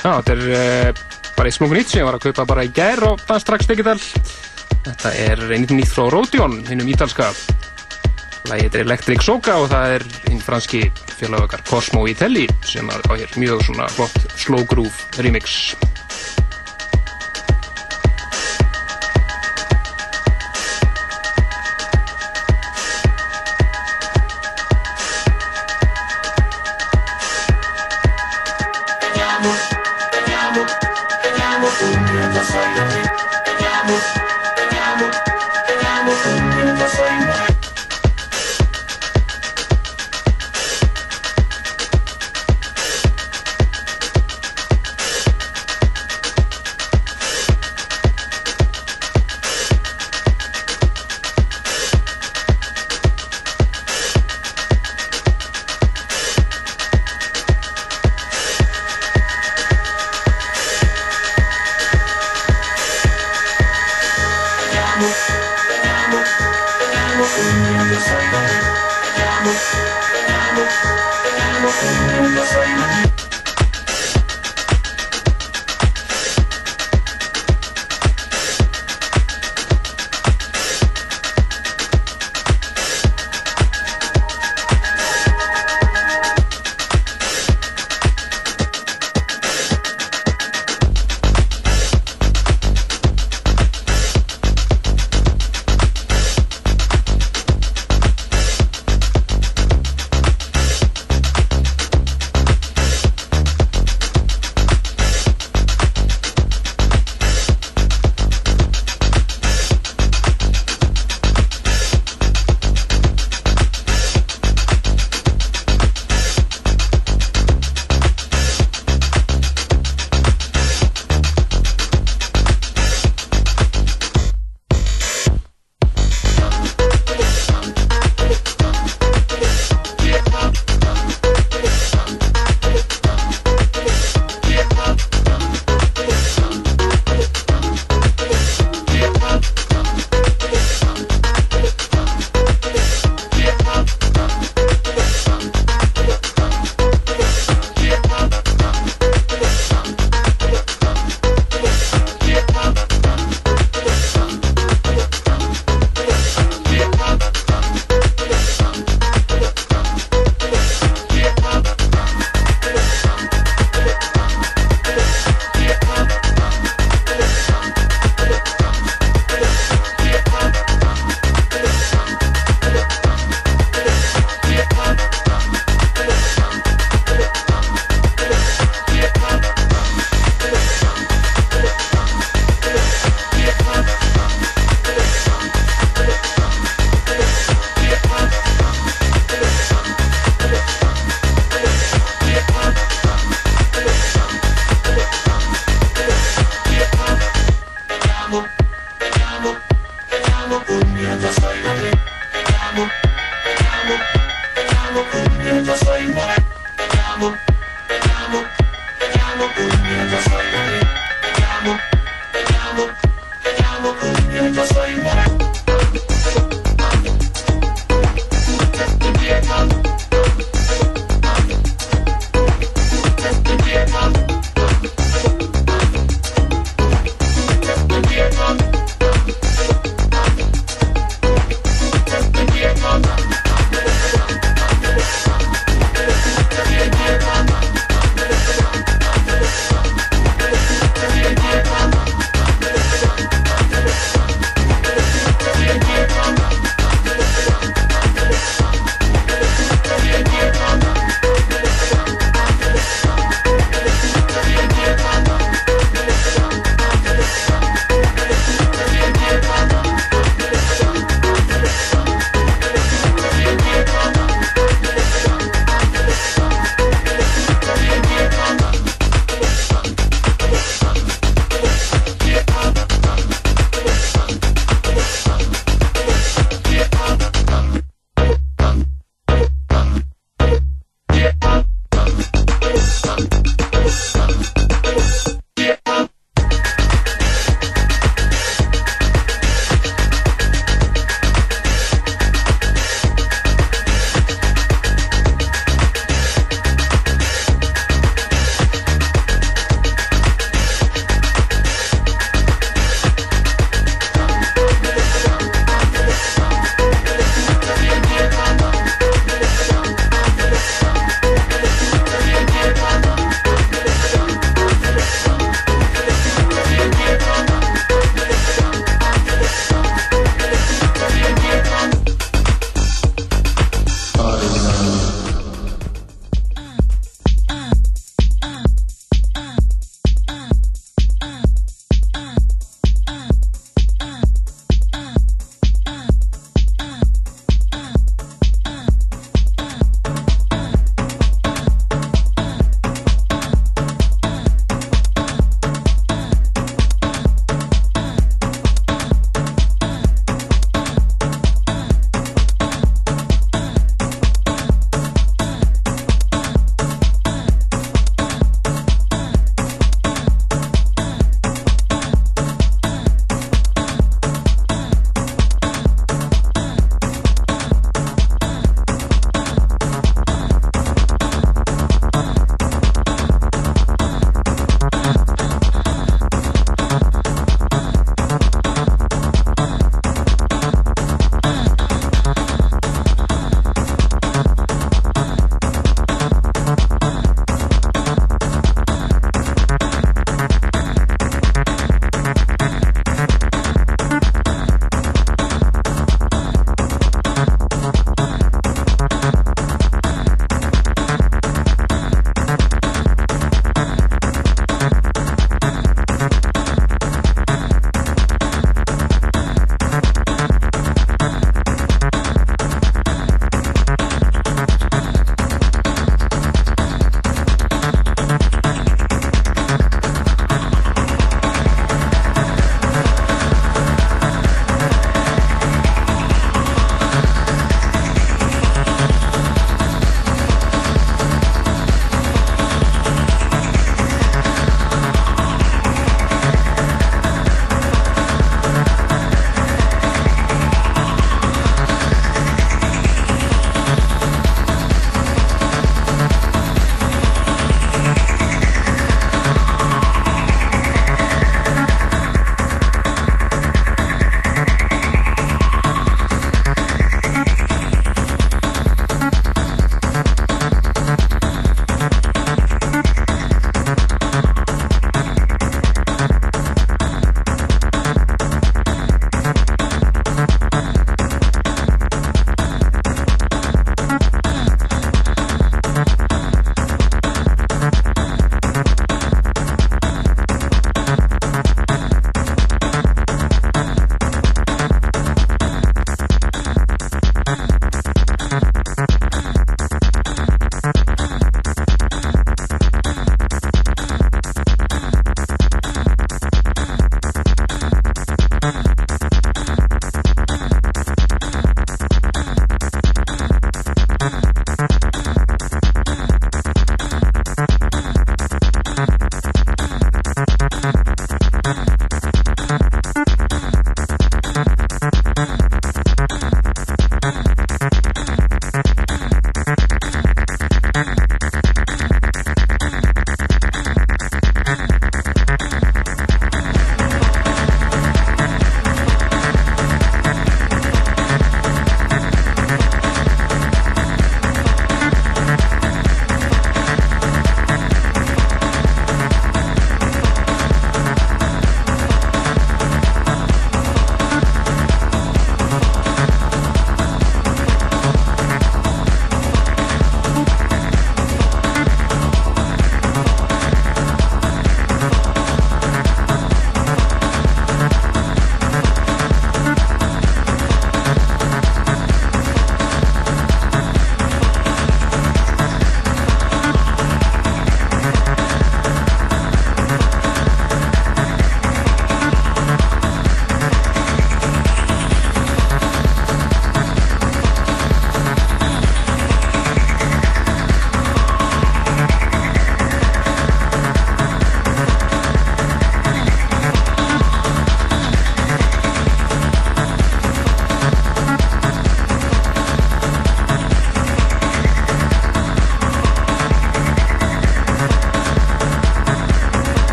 Já, 0.00 0.20
þetta 0.20 0.34
er 0.34 0.42
uh, 0.46 1.02
bara 1.36 1.50
eitt 1.50 1.58
smungun 1.58 1.80
nýtt 1.80 1.92
sem 1.92 2.00
ég 2.00 2.08
var 2.08 2.18
að 2.18 2.26
kaupa 2.28 2.48
bara 2.54 2.64
í 2.64 2.72
gær 2.74 3.04
og 3.10 3.20
það 3.24 3.44
strax 3.44 3.70
digital. 3.70 3.98
Þetta 4.84 5.14
er 5.26 5.44
einnig 5.50 5.74
nýtt 5.74 5.92
frá 5.92 6.08
Rodeon, 6.12 6.60
hinnum 6.70 6.92
ítalska. 6.92 7.30
Lægið 8.48 8.76
er 8.76 8.84
Electric 8.84 9.24
Soga 9.24 9.56
og 9.60 9.70
það 9.72 9.98
er 9.98 10.06
einn 10.30 10.44
franski 10.44 10.84
félagökar 11.16 11.64
Cosmo 11.68 12.04
Itelli 12.08 12.44
sem 12.64 12.88
á 12.88 12.96
hér 13.12 13.32
mjög 13.40 13.64
svona 13.68 13.88
flott 13.92 14.36
slow 14.36 14.64
groove 14.68 15.24
remix. 15.24 15.74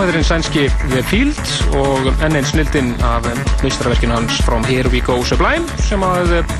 Áhæðurinn 0.00 0.24
sænski 0.24 0.62
The 0.88 1.00
Field 1.04 1.40
og 1.76 2.06
enn 2.24 2.38
einn 2.38 2.46
snildin 2.48 2.86
af 3.04 3.26
mistraverkinu 3.60 4.14
hans 4.14 4.38
From 4.46 4.64
Here 4.64 4.88
We 4.88 5.02
Go 5.04 5.18
Sublime 5.28 5.66
sem 5.84 6.00
að 6.00 6.30
eh, 6.38 6.52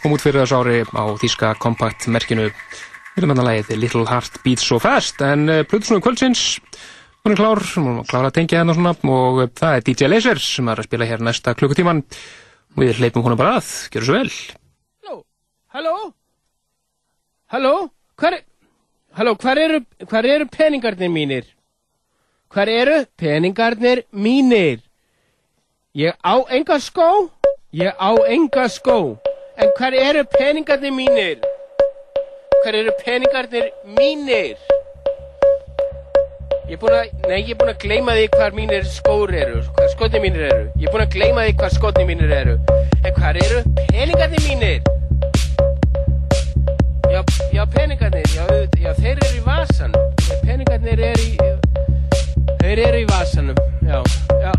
kom 0.00 0.14
út 0.14 0.22
fyrir 0.24 0.40
þess 0.40 0.54
ári 0.56 0.78
á 0.96 1.04
þýska 1.20 1.50
kompakt 1.60 2.06
merkinu 2.08 2.46
viljum 3.12 3.34
hann 3.34 3.42
að 3.42 3.48
lagið 3.50 3.82
Little 3.82 4.06
Heart 4.08 4.38
Beats 4.46 4.64
So 4.64 4.78
Fast 4.80 5.20
en 5.20 5.44
uh, 5.44 5.58
Plutusnúi 5.68 6.00
kvöldsins 6.06 6.44
hún 7.20 7.34
er 7.34 7.42
klár, 7.42 7.60
hún 7.74 7.98
er 8.00 8.08
klár 8.08 8.30
að 8.30 8.38
tengja 8.38 8.62
hennar 8.62 8.78
svona 8.78 8.94
og 8.96 9.42
uh, 9.44 9.50
það 9.60 9.76
er 9.76 9.84
DJ 9.90 10.08
Laser 10.08 10.40
sem 10.40 10.70
er 10.72 10.80
að 10.80 10.88
spila 10.88 11.08
hér 11.10 11.24
næsta 11.26 11.52
klukkutíman 11.58 12.00
og 12.00 12.80
við 12.80 13.02
hleypum 13.02 13.26
hún 13.26 13.36
bara 13.36 13.58
að, 13.58 13.74
gjör 13.92 14.06
svo 14.08 14.16
vel 14.16 14.30
Halló? 15.76 15.92
Halló? 17.52 17.74
Hvar, 18.16 18.38
halló, 19.20 19.36
hvar 19.36 19.60
eru, 19.66 19.82
hvar 20.08 20.30
eru 20.32 20.48
peningarnir 20.48 21.12
mínir? 21.12 21.52
Hvar 22.48 22.68
eru 22.68 23.04
peningarnir 23.18 24.04
mínir? 24.12 24.78
Ég 25.94 26.14
á 26.22 26.34
enga 26.48 26.78
skó? 26.78 27.30
Ég 27.72 27.92
á 27.98 28.10
enga 28.28 28.68
skó. 28.68 29.18
En 29.56 29.72
hvar 29.76 29.92
eru 29.92 30.24
peningarnir 30.24 30.92
mínir? 30.92 31.40
Hvar 32.62 32.74
eru 32.74 32.92
peningarnir 33.04 33.72
mínir? 33.98 34.56
Ég 36.66 36.74
er 36.74 36.78
búinn 36.82 36.96
að, 36.98 37.10
nei, 37.28 37.40
ég 37.40 37.52
er 37.54 37.58
búinn 37.58 37.72
að 37.74 37.82
gleyma 37.82 38.14
því 38.14 38.28
hvar 38.36 38.54
mínir 38.54 38.86
skór 38.90 39.34
eru, 39.34 39.60
hvar 39.76 39.90
skotni 39.92 40.22
mínir 40.22 40.46
eru. 40.46 40.64
Ég 40.78 40.88
er 40.88 40.94
búinn 40.94 41.06
að 41.06 41.12
gleyma 41.18 41.44
því 41.46 41.56
hvar 41.60 41.74
skotni 41.74 42.06
mínir 42.08 42.32
eru. 42.34 42.56
En 43.02 43.12
hvar 43.18 43.38
eru 43.42 43.62
peningarnir 43.90 44.42
mínir? 44.46 44.80
Já, 47.10 47.22
já, 47.54 47.66
peningarnir, 47.74 48.26
já, 48.34 48.46
já, 48.82 48.94
þeir 48.98 49.14
eru 49.14 49.34
í 49.34 49.44
vasanum. 49.46 50.10
Peningarnir 50.42 51.04
eru 51.12 51.28
í, 51.30 51.36
þeir 52.62 52.82
eru 52.88 53.02
í 53.02 53.08
vasanum, 53.10 53.60
já, 53.86 54.00
já. 54.42 54.52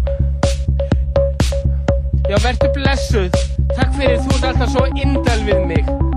Já, 2.28 2.36
verður 2.44 2.74
blessuð. 2.76 3.42
Takk 3.72 3.94
fyrir, 3.96 4.20
þú 4.26 4.36
ert 4.36 4.48
alltaf 4.52 4.74
svo 4.74 4.88
indal 5.00 5.40
við 5.48 5.62
mig. 5.70 6.17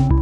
you. 0.00 0.15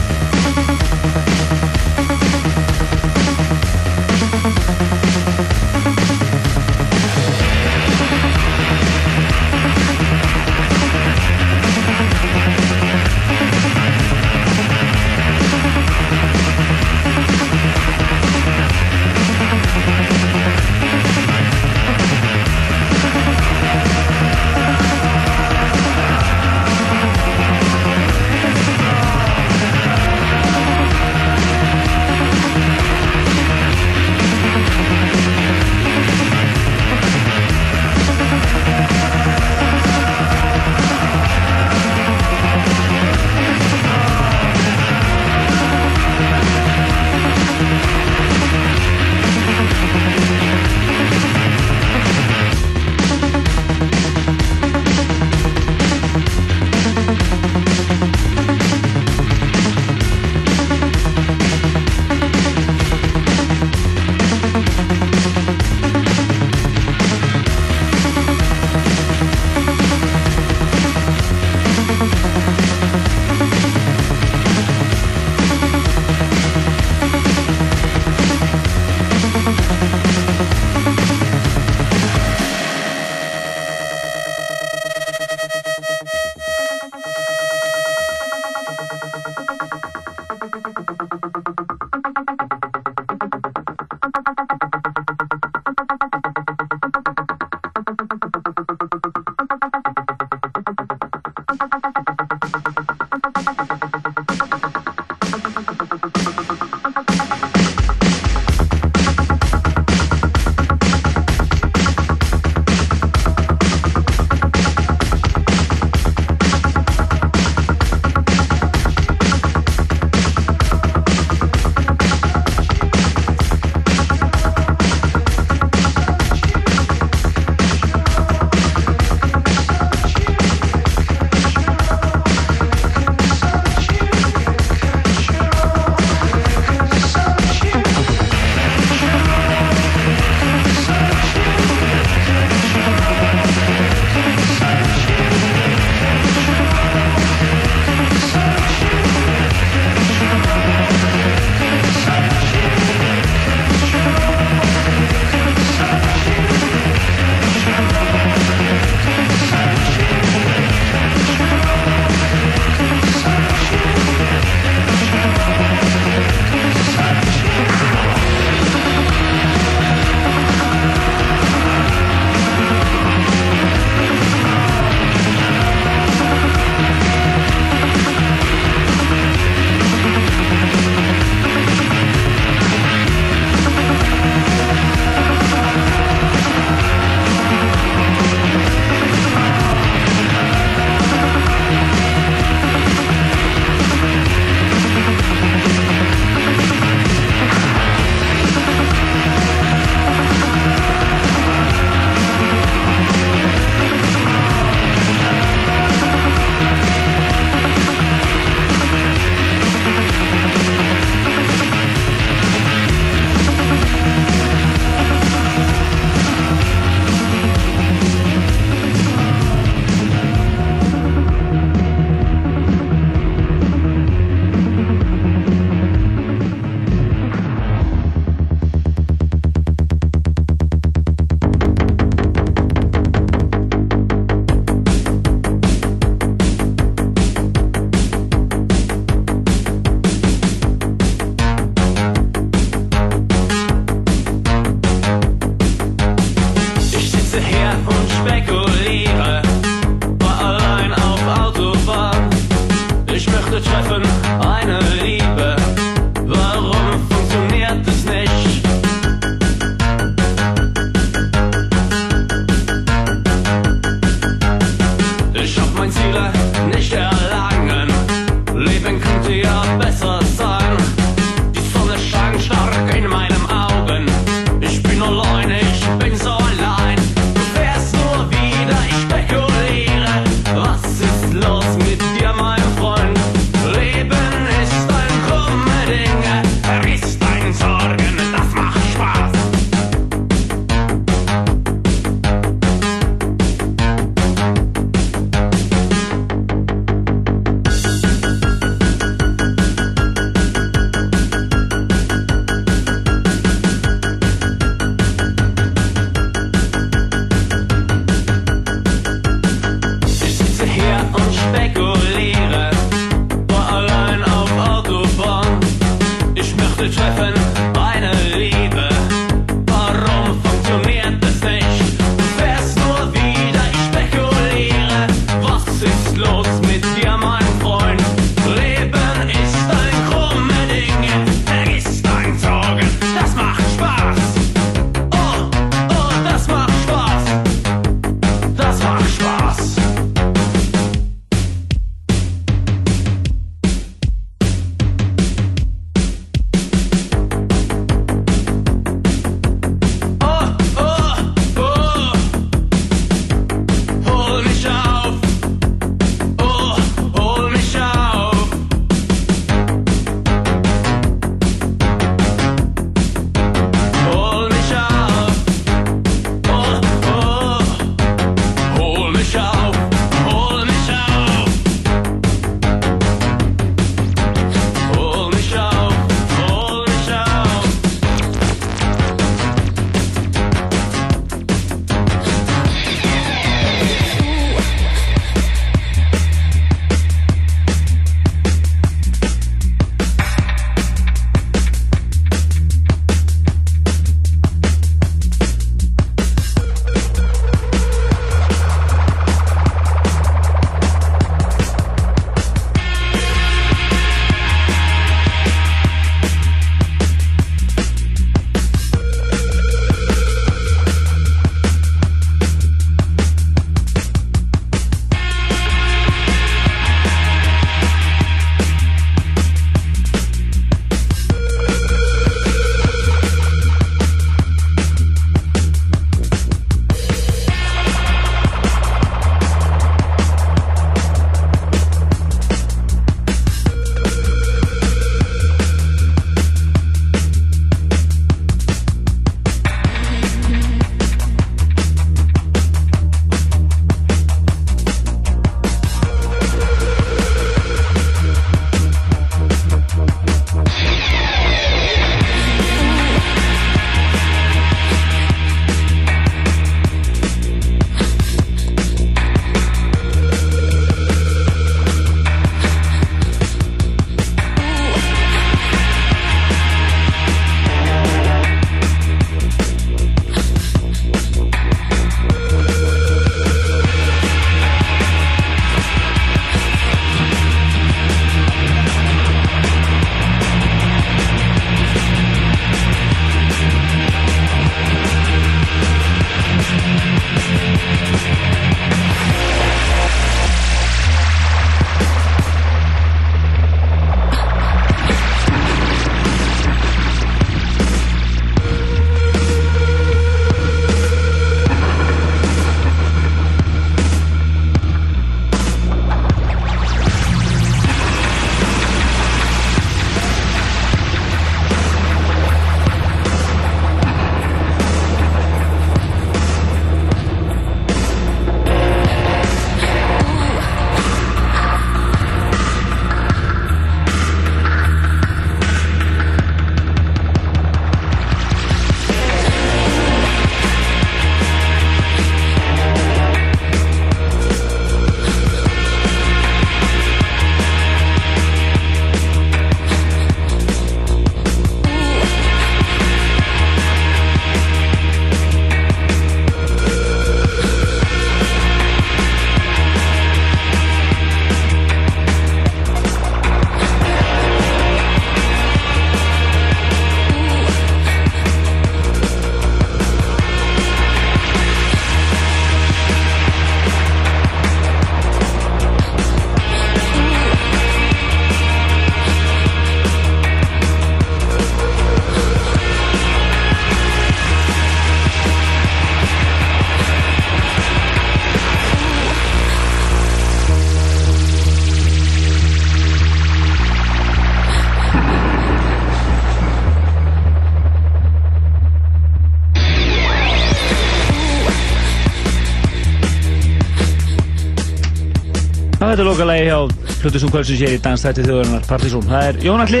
Þetta 596.20 596.28
er 596.28 596.34
lokalagi 596.34 596.64
hjá 596.66 596.78
Plutusum 597.20 597.50
Kvöldsins 597.52 597.80
hér 597.80 597.92
í 597.94 598.00
Dansþætti 598.04 598.42
þjóðarinnar 598.44 598.82
Partizón. 598.84 599.22
Það 599.24 599.46
er 599.46 599.58
Jón 599.64 599.80
Alli, 599.80 600.00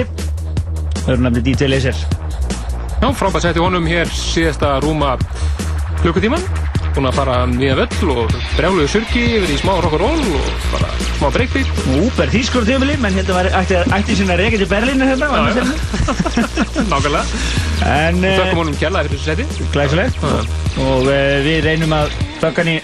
öðru 1.06 1.22
nafni 1.24 1.42
DJ 1.46 1.68
Laser. 1.70 2.00
Já, 3.00 3.06
frábært 3.16 3.46
sætti 3.46 3.62
honum 3.62 3.86
hér 3.88 4.10
síðasta 4.12 4.74
rúma 4.84 5.14
klukkutíman. 6.02 6.44
Búin 6.90 7.08
að 7.08 7.16
fara 7.22 7.38
nýja 7.48 7.78
völl 7.78 8.12
og 8.12 8.34
brjáluðu 8.58 8.90
surki 8.92 9.22
yfir 9.38 9.54
í 9.54 9.56
smá 9.62 9.72
rock'n'roll 9.78 10.36
og 10.36 10.52
bara 10.74 10.92
smá 11.06 11.32
breakbeat. 11.38 11.72
Úber 12.02 12.34
þýskur 12.34 12.68
tímili, 12.68 12.98
menn 13.00 13.16
heldur 13.16 13.40
að 13.40 13.52
ætti, 13.62 13.80
ætti 13.96 14.18
sinna 14.20 14.36
til 14.36 14.68
Berlínu 14.68 15.08
hérna. 15.08 15.32
Já, 15.32 15.56
já. 15.56 15.64
Nákvæmlega. 16.92 17.24
En... 17.88 18.20
Þökkum 18.28 18.64
honum 18.66 18.76
kjærlega 18.76 19.08
fyrir 19.08 19.24
þessu 19.24 19.32
seti. 19.32 19.68
Glæsilegt. 19.72 20.20
Og 20.84 21.08
uh, 21.08 21.40
við 21.48 21.64
reynum 21.64 21.96
að 21.96 22.12
hann 22.44 22.74
í 22.76 22.78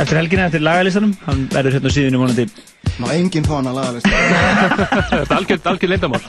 eftir 0.00 0.16
helgina, 0.22 0.48
eftir 0.48 0.64
lagalistanum. 0.64 1.16
Hann 1.28 1.48
verður 1.52 1.76
hérna 1.76 1.92
á 1.92 1.96
síðinu 1.98 2.24
vonandi. 2.24 2.48
Má 3.00 3.06
enginn 3.16 3.46
fá 3.46 3.54
hann 3.56 3.68
að 3.70 3.78
lagalista. 3.78 4.10
Þetta 5.10 5.20
er 5.20 5.34
algjörð, 5.38 5.68
algjörð 5.72 5.92
leyndamál. 5.94 6.20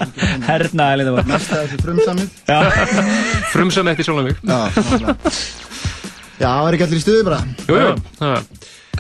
Herna 0.48 0.86
leyndamál. 0.96 1.26
Næsta 1.28 1.64
þessi 1.66 1.80
frumsamið. 1.82 2.30
Frumsamið 3.54 3.92
eftir 3.94 4.08
sjálf. 4.08 4.32
Já, 4.40 4.60
náttúrulega. 4.78 5.16
Já, 6.42 6.48
það 6.48 6.68
er 6.70 6.78
ekki 6.78 6.86
allir 6.88 7.02
í 7.02 7.04
stuði 7.04 7.26
bara. 7.28 7.42
Jú, 7.68 7.82
jú. 7.82 7.92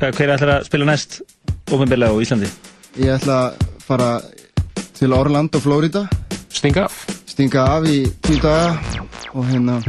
Hver, 0.01 0.13
hver 0.17 0.33
ætlar 0.35 0.53
að 0.57 0.67
spila 0.67 0.89
næst 0.91 1.21
ofinbillega 1.71 2.13
á 2.13 2.21
Íslandi? 2.25 2.51
Ég 2.99 3.15
ætla 3.15 3.37
að 3.47 3.65
fara 3.87 4.09
til 4.99 5.15
Orlando, 5.17 5.61
Florida. 5.63 6.03
Stinga 6.51 6.85
af. 6.89 6.99
Stinga 7.31 7.63
af 7.77 7.87
í 7.89 8.03
tíu 8.25 8.41
daga 8.43 8.75
og 9.31 9.47
hérna, 9.47 9.79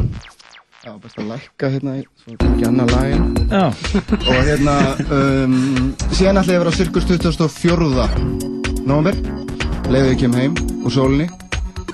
já, 0.85 0.93
best 1.03 1.19
að 1.21 1.29
lækka 1.33 1.69
hérna, 1.73 1.93
í- 2.01 2.07
svo 2.23 2.35
ekki 2.49 2.67
annað 2.69 2.93
lagin. 2.97 3.25
Já. 3.51 3.65
Og 4.33 4.41
hérna, 4.49 4.75
um, 5.19 5.95
síðan 6.11 6.41
ætla 6.41 6.53
ég 6.55 6.59
að 6.59 6.65
vera 6.65 6.73
á 6.73 6.79
Circus 6.79 7.07
24. 7.07 8.09
november, 8.87 9.15
leiðið 9.93 10.11
ég 10.13 10.21
kem 10.25 10.35
heim 10.39 10.55
úr 10.83 10.91
sólinni, 10.95 11.29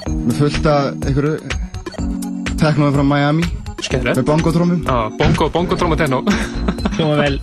með 0.08 0.38
fullt 0.40 0.66
af 0.72 0.92
einhverju 1.04 1.36
teknóði 2.58 2.96
frá 2.96 3.04
Miami. 3.06 3.44
Skemmtilegt. 3.78 4.18
Með 4.18 4.26
bongotrómum. 4.26 4.80
Já, 4.88 4.96
bongo, 5.20 5.48
bongo 5.54 5.76
tróma 5.78 5.96
tenno. 5.96 6.22
Hljóma 6.96 7.16
vel. 7.20 7.36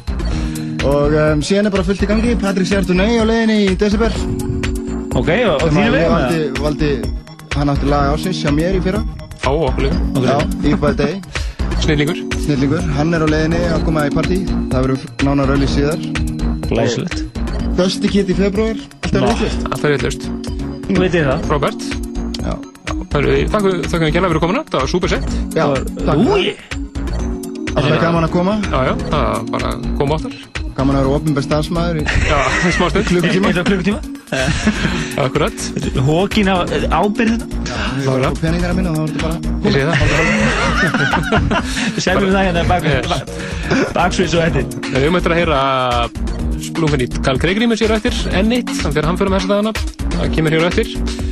Og 0.85 1.13
um, 1.15 1.39
síðan 1.45 1.69
er 1.69 1.73
bara 1.73 1.85
fullt 1.87 2.03
í 2.03 2.09
gangi, 2.09 2.33
Patrick 2.41 2.67
Sjartunei 2.69 3.15
á 3.17 3.23
leiðinni 3.25 3.59
í 3.71 3.75
December. 3.79 4.11
Ok, 5.15 5.29
og, 5.47 5.63
þínu 5.71 5.79
að 5.79 5.85
ég 5.85 5.93
veginn? 5.95 6.11
valdi, 6.11 6.41
valdi, 6.59 6.89
hann 7.55 7.71
átti 7.71 7.87
lag 7.87 8.11
ásins 8.17 8.41
hjá 8.43 8.51
mér 8.51 8.75
í 8.75 8.81
fyrra. 8.83 8.99
Á 9.45 9.51
okkur 9.53 9.85
líka. 9.85 10.77
By 10.81 10.93
Day. 10.97 11.21
Snillingur. 11.83 12.17
Snillingur. 12.41 12.81
Hann 12.97 13.13
er 13.13 13.21
á 13.21 13.27
leiðinni 13.29 13.59
að 13.69 13.83
koma 13.85 14.07
í 14.09 14.13
partí. 14.13 14.39
Það 14.71 14.87
verður 14.87 15.03
nánar 15.27 15.53
öll 15.53 15.61
í 15.61 15.69
síðar. 15.69 16.01
Glæsilegt. 16.65 17.21
Dusty 17.77 18.09
Kid 18.09 18.31
í 18.33 18.37
februar. 18.37 18.79
Alltaf 19.05 19.21
Ná, 19.21 19.27
veitlust. 19.29 19.67
Alltaf 19.69 19.93
veitlust. 19.93 20.27
Nú 20.89 20.97
veit 21.03 21.13
ég 21.19 21.29
það. 21.29 21.45
Frábært. 21.51 21.85
Já. 22.41 22.53
Takk 23.13 23.21
fyrir 23.21 24.09
kjærlega 24.15 24.33
fyrir 24.33 24.43
komuna. 24.47 24.65
Það 24.71 24.81
var 24.81 24.93
super 24.95 25.13
sett. 25.13 25.37
Já, 25.53 25.67
takk. 26.01 26.25
Úi. 26.25 26.55
Alltaf 27.75 28.01
gaman 28.01 28.25
að 28.25 28.35
koma. 28.39 28.59
Já, 28.65 28.79
já. 28.89 28.93
Það 29.05 29.25
var 29.29 29.49
bara 29.53 29.75
koma 30.01 30.17
áttar. 30.17 30.64
Gaman 30.75 30.97
að 30.99 31.05
vera 31.05 31.15
ofnbæð 31.15 31.45
starfsmæður 31.45 31.99
í 32.01 32.03
Já, 32.27 32.39
smá 32.75 32.85
stund. 32.91 33.07
klukkutíma. 33.11 33.51
Á 33.55 33.63
klukkutíma. 33.63 33.99
Akkurat. 35.23 35.57
Hókin 36.03 36.51
á 36.51 36.55
ábyrð 36.91 37.35
þetta. 37.35 37.45
Ég 38.01 38.09
var 38.09 38.25
að 38.27 38.35
fá 38.35 38.41
peningara 38.43 38.75
minna 38.75 38.91
og 38.91 38.95
þá 38.95 39.01
var 39.01 39.09
þetta 39.11 39.21
bara... 39.23 39.35
Ég 39.63 39.71
sé 39.71 39.81
það. 39.87 39.97
Sérfum 42.05 42.27
við 42.27 42.35
það 42.35 42.47
hérna 42.49 42.63
bak, 42.71 42.83
baksvís 43.95 44.35
og 44.35 44.43
eftir. 44.49 44.67
Við 44.91 44.99
höfum 45.05 45.19
eftir 45.21 45.35
að 45.35 45.41
heyra 45.43 45.61
splungunýtt 46.65 47.21
Karl 47.23 47.39
Kreigrímur 47.41 47.79
sér 47.79 47.95
eftir 47.95 48.17
N1, 48.33 48.75
hann 48.83 48.95
fyrir 48.95 49.07
hamförum 49.11 49.37
þessa 49.37 49.53
dagana 49.53 49.75
það 50.17 50.35
kemur 50.35 50.57
hér 50.57 50.67
á 50.67 51.24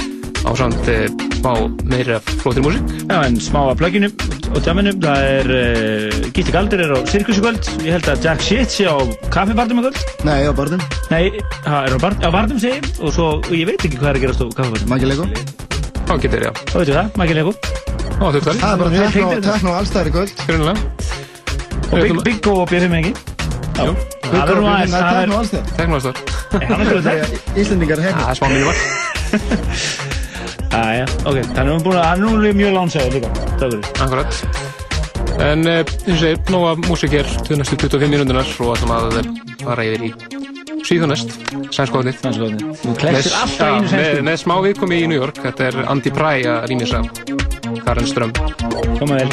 eftir 0.43 0.49
á 0.49 0.51
samt 0.57 0.87
e, 0.87 1.07
smá 1.39 1.53
meira 1.87 2.19
flóttir 2.41 2.63
músík. 2.63 2.83
Já, 3.07 3.23
en 3.25 3.37
smá 3.39 3.61
að 3.71 3.77
pluginu 3.79 4.09
og 4.53 4.59
tjáminum, 4.63 4.99
það 5.01 5.23
er 5.27 5.51
uh, 5.55 6.31
Gitti 6.35 6.51
Galdur 6.53 6.83
er 6.83 6.91
á 6.93 6.97
Sirkus 7.07 7.39
í 7.39 7.43
kvöld. 7.43 7.69
Ég 7.83 7.95
held 7.95 8.09
að 8.11 8.23
Jack 8.27 8.43
Shit 8.43 8.69
sé 8.73 8.85
á 8.87 8.97
kaffibardum 9.33 9.79
í 9.79 9.85
kvöld. 9.87 9.97
Nei, 10.27 10.43
á 10.45 10.51
barnum. 10.53 10.83
Nei, 11.11 11.31
það 11.63 11.87
er 11.87 11.95
á, 11.95 11.97
bar, 12.03 12.17
á 12.19 12.29
bardum 12.33 12.59
segi 12.61 12.77
ég, 12.81 12.89
og 13.01 13.13
svo, 13.15 13.29
og 13.39 13.53
ég 13.55 13.67
veit 13.69 13.81
ekki 13.81 13.97
hvað 13.99 14.11
er 14.11 14.19
að 14.19 14.25
gerast 14.27 14.43
á 14.43 14.47
kaffibardum. 14.59 14.91
Maggi 14.93 15.09
Lego. 15.09 15.29
Þá 16.03 16.13
getur 16.19 16.47
ég, 16.49 16.63
Þá 16.69 16.75
veitum 16.77 16.93
við 16.93 16.99
það, 16.99 17.07
Maggi 17.23 17.37
Lego? 17.39 17.55
Á 18.13 18.25
þurftari 18.29 18.59
Það 18.61 18.73
er 18.73 18.81
bara 18.83 18.89
tekno, 18.93 19.29
tekno 19.47 19.75
allstæðir 19.79 20.09
í 20.09 20.15
kvöld. 20.17 20.35
Grunnlega 20.47 20.77
og 21.93 21.99
Big, 22.01 22.13
Big 22.25 22.37
Go 22.43 22.53
og 22.63 22.69
Björn 22.71 22.95
ekki 22.99 23.13
Já, 23.73 23.85
það 24.23 24.51
er 24.53 24.57
nú 24.59 24.67
aðeins 24.69 24.93
Það 24.93 25.07
er 25.07 25.29
það 25.33 25.57
tekno 25.77 25.95
er- 25.97 26.11
er 26.83 27.01
það 27.07 27.57
Íslendingar 27.63 27.99
hefna. 28.05 28.23
Það 30.73 30.87
er 30.89 30.93
Æja, 30.93 31.05
ok, 31.29 31.35
þannig 31.53 31.59
að 31.61 31.67
við 31.69 31.83
búin 31.85 31.97
að 31.99 32.05
hann 32.07 32.23
er 32.23 32.31
nú 32.33 32.51
mjög 32.57 32.71
lánsæður 32.73 33.11
líka. 33.13 33.29
Takk 33.43 33.59
fyrir. 33.61 33.83
Akkurat. 34.01 34.31
En 35.43 35.67
e, 35.69 35.75
eins 35.83 36.07
og 36.07 36.17
segir, 36.23 36.39
nóga 36.49 36.71
músík 36.87 37.13
hér 37.13 37.29
til 37.45 37.57
næstu 37.59 37.77
25 37.77 38.09
mínúndunar 38.09 38.47
og 38.65 38.71
ætlum 38.73 38.93
að 38.95 39.19
fara 39.61 39.85
yfir 39.85 40.01
í 40.07 40.11
síðunest. 40.87 41.29
Sænskóðnið 41.73 42.15
Sænskóðnið 42.23 42.61
Þú 42.81 42.95
klessir 43.03 43.33
alltaf 43.37 43.61
í 43.61 43.69
einu 43.69 43.85
með, 43.85 43.89
sænsku 43.93 44.25
með 44.29 44.37
smá 44.41 44.55
viðkomi 44.65 44.97
í 45.03 45.05
New 45.11 45.19
York. 45.21 45.37
Þetta 45.45 45.61
er 45.69 45.75
Andy 45.93 46.11
Pry 46.17 46.41
að 46.41 46.65
rýmisa 46.73 46.99
Karen 47.85 48.09
Ström. 48.09 48.33
Koma 48.97 49.21
vel 49.21 49.29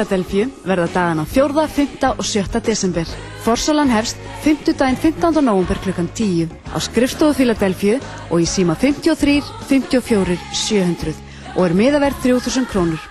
Fíladelfíu 0.00 0.46
verða 0.64 0.86
dagana 0.88 1.26
4., 1.28 1.66
5. 1.68 2.14
og 2.16 2.24
7. 2.24 2.60
desember. 2.64 3.04
Forsalan 3.44 3.90
hefst 3.92 4.16
5. 4.44 4.72
daginn 4.72 4.96
15. 4.96 5.44
november 5.44 5.76
klukkan 5.76 6.08
10 6.16 6.48
á 6.72 6.80
skrifstofu 6.80 7.36
Fíladelfíu 7.36 7.98
og 8.30 8.40
í 8.40 8.46
síma 8.48 8.78
53 8.80 9.44
54 9.68 10.38
700 10.56 11.12
og 11.56 11.66
er 11.66 11.76
miðaverð 11.76 12.16
3000 12.24 12.70
krónur. 12.72 13.04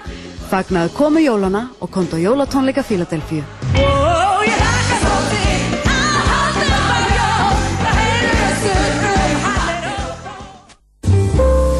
Fagnaðu 0.49 0.89
komu 0.97 1.21
jólana 1.21 1.69
og 1.79 1.91
konto 1.93 2.17
Jólatónleika 2.17 2.81
Fíladelfíu. 2.81 3.45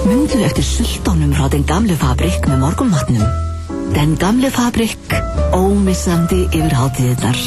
Mundu 0.05 0.45
eftir 0.45 0.63
sultónum 0.63 1.33
frá 1.33 1.49
den 1.49 1.65
gamle 1.65 1.97
fabrik 1.97 2.45
með 2.45 2.67
morgunmatnum. 2.67 3.48
Den 3.95 4.17
gamle 4.17 4.49
fabrik, 4.51 4.97
ómissandi 5.53 6.43
yfir 6.53 6.73
hátíðirnar. 6.79 7.39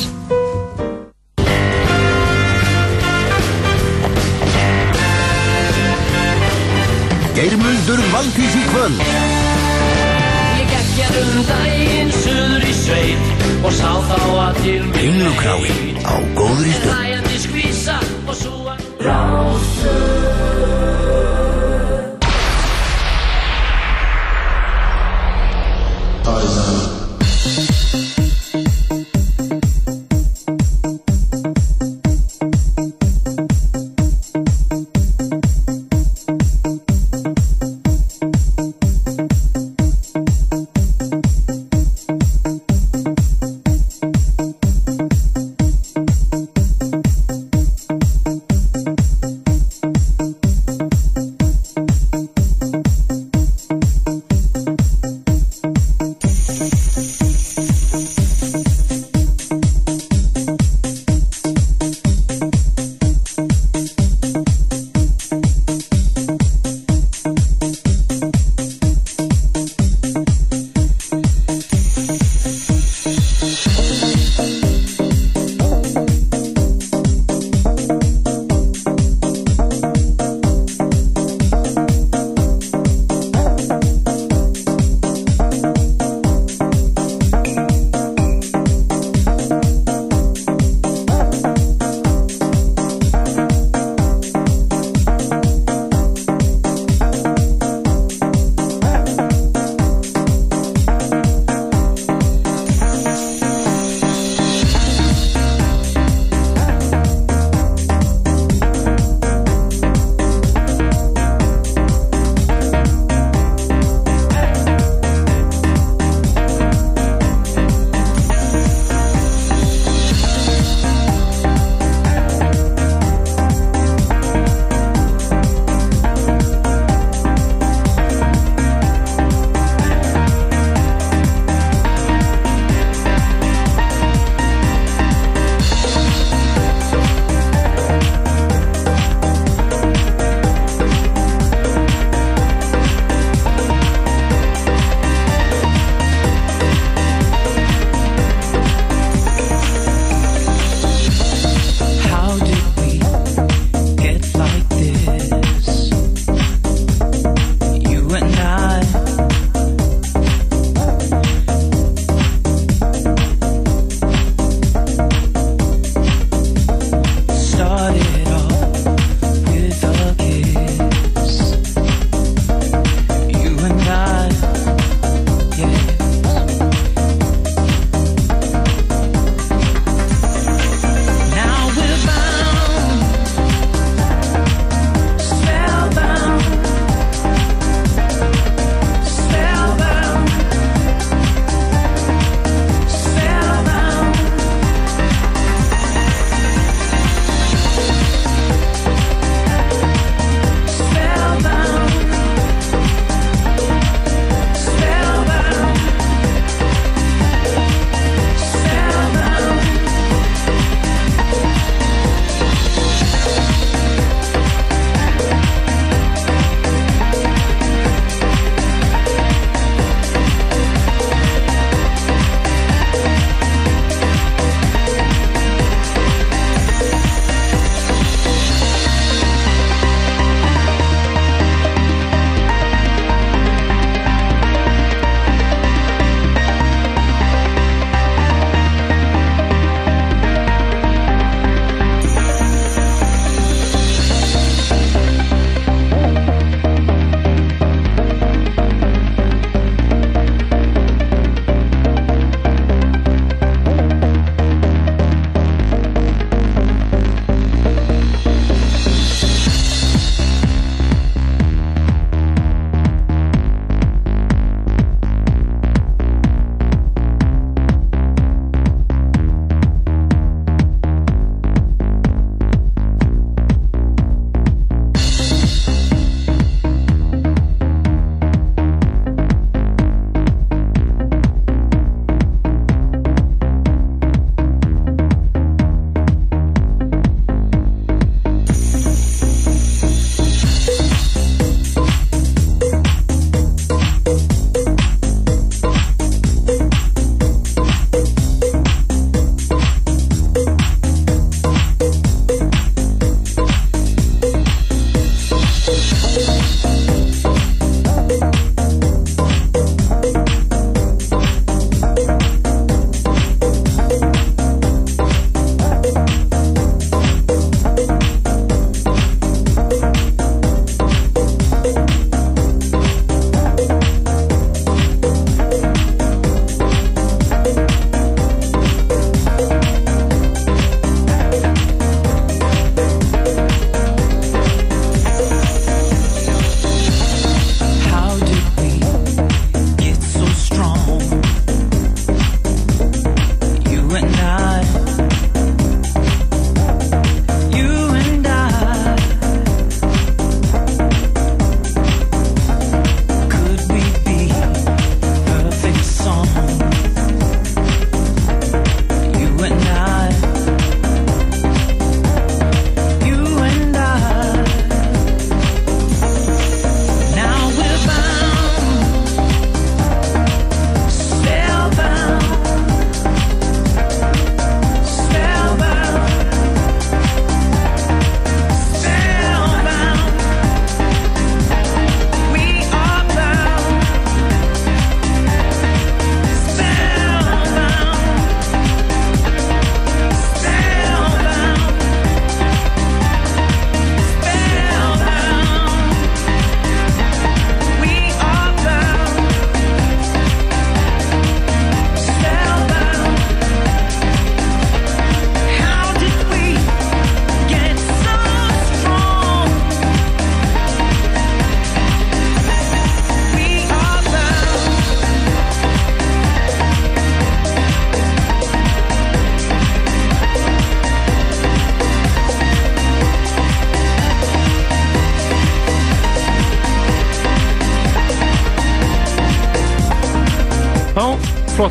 Geirmundur 7.37 8.03
Valtís 8.13 8.59
í 8.59 8.65
kvöld. 8.73 9.05
Ég 10.59 10.69
gekk 10.75 10.93
hér 10.99 11.19
um 11.23 11.41
daginn 11.49 12.13
suður 12.19 12.69
í 12.69 12.77
sveit 12.83 13.47
og 13.63 13.73
sá 13.79 13.91
þá 14.11 14.21
að 14.47 14.63
til 14.63 14.79
mig 14.91 15.09
Ynglukráin 15.09 16.01
á 16.03 16.15
góðri 16.39 16.77
stöð 16.79 16.95
Læjandi 16.97 17.43
skvísa 17.47 17.99
og 18.27 18.35
súa 18.37 18.79
Rásu 19.03 20.42
Horizon. 26.25 26.92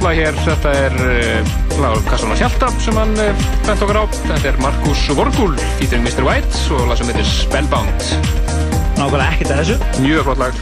Lag 0.01 0.17
hér, 0.17 0.38
þetta 0.45 0.71
er 0.73 0.93
uh, 1.05 1.49
lag 1.81 1.97
Kassana 2.09 2.35
Hjalta 2.39 2.69
sem 2.81 2.95
hann 2.97 3.11
uh, 3.21 3.41
bent 3.67 3.83
okkur 3.85 3.99
á. 4.01 4.03
Þetta 4.15 4.49
er 4.49 4.59
Markus 4.63 5.03
Vorgul, 5.13 5.53
featuring 5.77 6.05
Mr. 6.05 6.25
White 6.25 6.61
og 6.73 6.88
lag 6.89 6.97
sem 6.99 7.09
heitir 7.11 7.27
Spellbound. 7.30 8.05
Nákvæmlega 8.97 9.27
ekkert 9.35 9.53
að 9.53 9.61
þessu. 9.61 9.77
Mjög 10.01 10.27
flott 10.27 10.41
lag. 10.41 10.61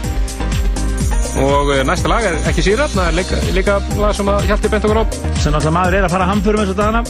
Og 1.40 1.72
uh, 1.72 1.82
næsta 1.88 2.12
lag 2.12 2.26
er 2.28 2.40
ekki 2.52 2.66
síðan, 2.66 2.92
það 2.92 3.06
er 3.06 3.18
líka, 3.20 3.42
líka 3.56 3.76
lag 4.00 4.16
sem 4.18 4.32
að 4.34 4.48
Hjalti 4.50 4.72
bent 4.74 4.88
okkur 4.90 5.02
á. 5.02 5.06
Sem 5.14 5.56
náttúrulega 5.56 5.76
maður 5.78 6.00
er 6.00 6.08
að 6.08 6.16
fara 6.16 6.28
að 6.28 6.34
hamförum 6.34 6.64
þessu 6.66 6.80
dagana. 6.80 7.04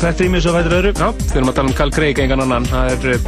Hvert 0.00 0.22
rýmið 0.24 0.46
svo 0.46 0.54
fættur 0.54 0.76
öðru. 0.78 0.94
Já, 0.94 1.08
við 1.24 1.40
erum 1.40 1.50
að 1.52 1.58
tala 1.58 1.72
um 1.72 1.76
Carl 1.82 1.96
Craig, 1.98 2.22
engan 2.24 2.44
annan. 2.46 2.70
Það 2.70 2.94
er, 2.94 3.18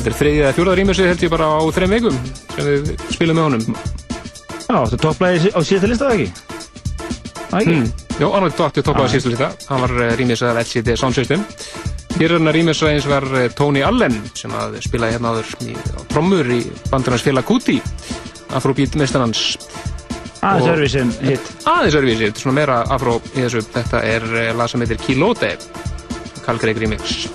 er 0.00 0.10
þriðið 0.10 0.42
eða 0.42 0.56
fjórða 0.58 0.76
rýmið 0.82 1.06
held 1.06 1.24
ég 1.24 1.32
bara 1.32 1.48
á 1.48 1.60
þreim 1.78 1.96
vikum 1.96 2.20
sem 2.56 2.68
við 2.68 2.92
spilum 3.14 3.40
með 3.40 3.48
honum. 3.48 3.80
Já, 4.66 4.76
þetta 4.82 5.00
topplæði 5.06 5.54
á 5.56 5.60
síðasta 5.62 5.90
lista, 5.94 6.10
eða 6.10 6.20
ekki? 6.26 6.45
Hmm. 7.64 7.86
Jó, 8.20 8.28
var 8.32 8.46
dóttið 8.50 8.84
toppaði 8.86 9.12
síðustu 9.14 9.32
lista. 9.32 9.48
Hann 9.70 9.82
var 9.84 9.94
uh, 9.96 10.10
rýmis 10.18 10.42
að 10.44 10.60
LCD 10.62 10.96
Sound 11.00 11.16
System. 11.16 11.44
Er 12.16 12.32
hann 12.32 12.48
að 12.48 12.56
rýmis 12.56 12.80
aðeins 12.84 13.08
var 13.08 13.26
uh, 13.28 13.46
Tony 13.56 13.82
Allen 13.84 14.16
sem 14.36 14.52
að 14.56 14.78
spilaði 14.84 15.16
hérna 15.16 15.34
áður 15.34 15.50
í, 15.68 15.74
trommur 16.12 16.48
í 16.52 16.60
bandurnas 16.90 17.24
félag 17.26 17.44
Kuti. 17.48 17.78
Afrobeat 18.56 18.96
meistarans. 19.00 19.56
Aðeins 20.40 20.66
Og- 20.66 20.72
öðruvísi 20.74 21.04
hitt. 21.26 21.50
Aðeins 21.68 21.98
öðruvísi, 21.98 22.28
þetta 22.28 22.38
er 22.40 22.44
svona 22.44 22.58
meira 22.60 22.78
afró 22.96 23.18
í 23.34 23.40
þessu. 23.42 23.64
Þetta 23.76 24.04
er 24.14 24.28
uh, 24.32 24.46
lag 24.56 24.72
sem 24.72 24.84
heitir 24.84 25.02
Kilote. 25.04 25.56
Carl 26.46 26.60
Craig 26.62 26.78
remix. 26.78 27.26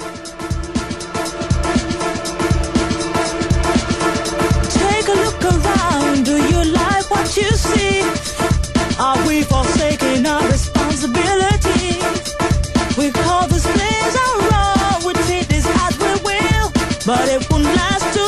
But 17.12 17.28
it 17.28 17.46
won't 17.52 17.66
last 17.66 18.21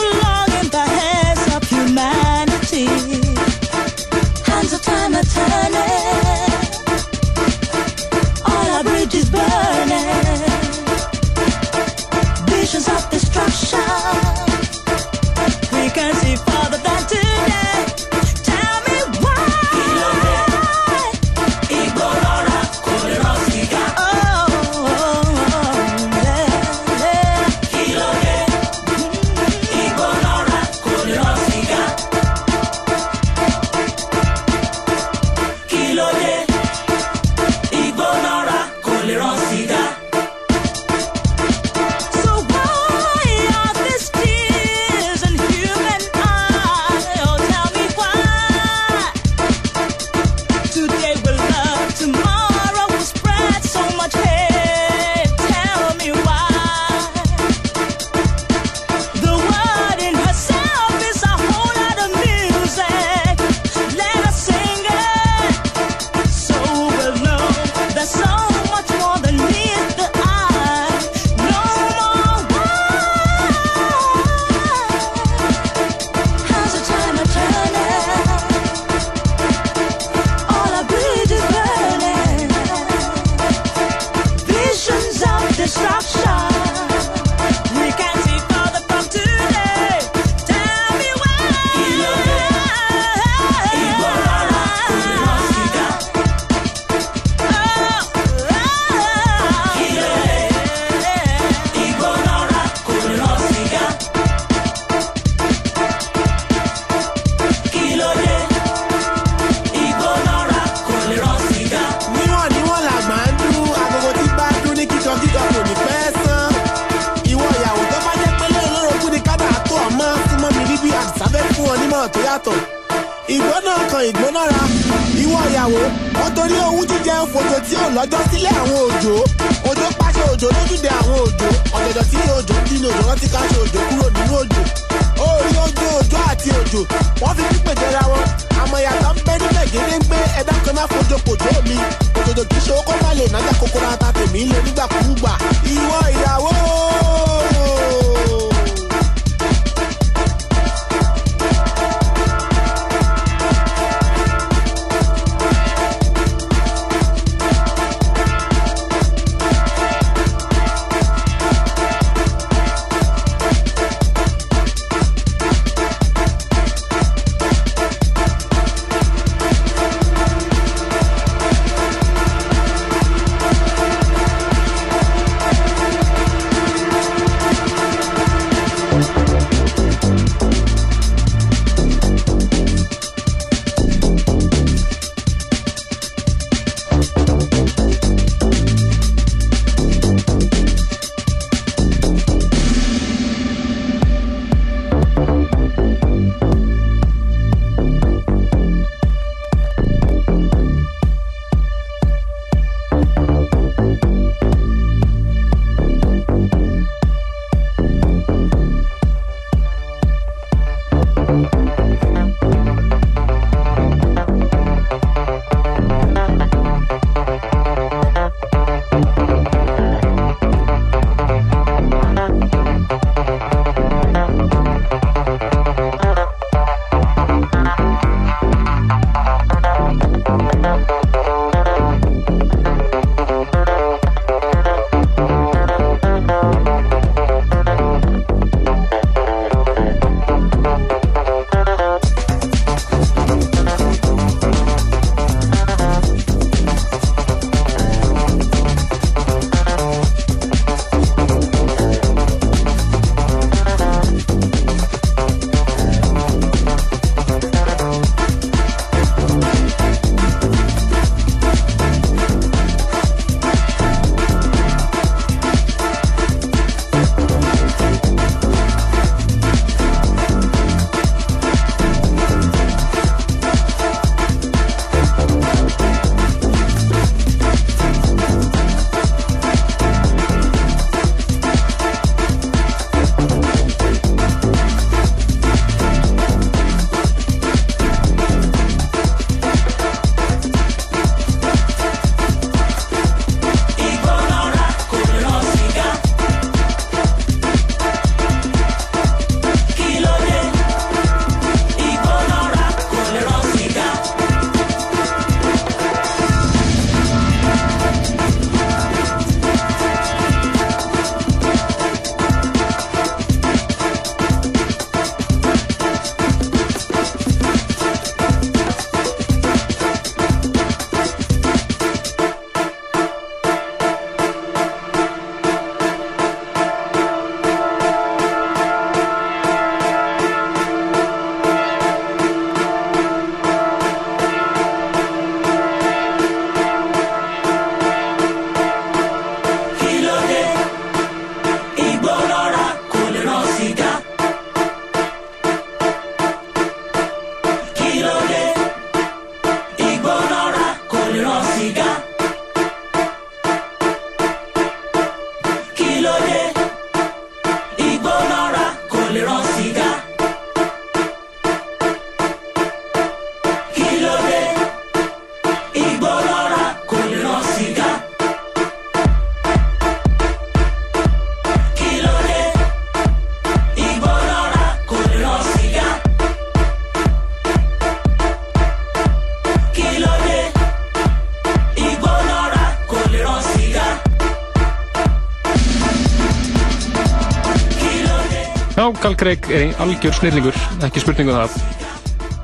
Já, 389.34 389.40
Craig 389.42 389.56
er 389.56 389.62
ein 389.66 389.76
algjör 389.82 390.14
snillingur, 390.14 390.58
ekki 390.86 391.02
spurningu 391.02 391.32
um 391.34 391.40
það. 391.40 391.54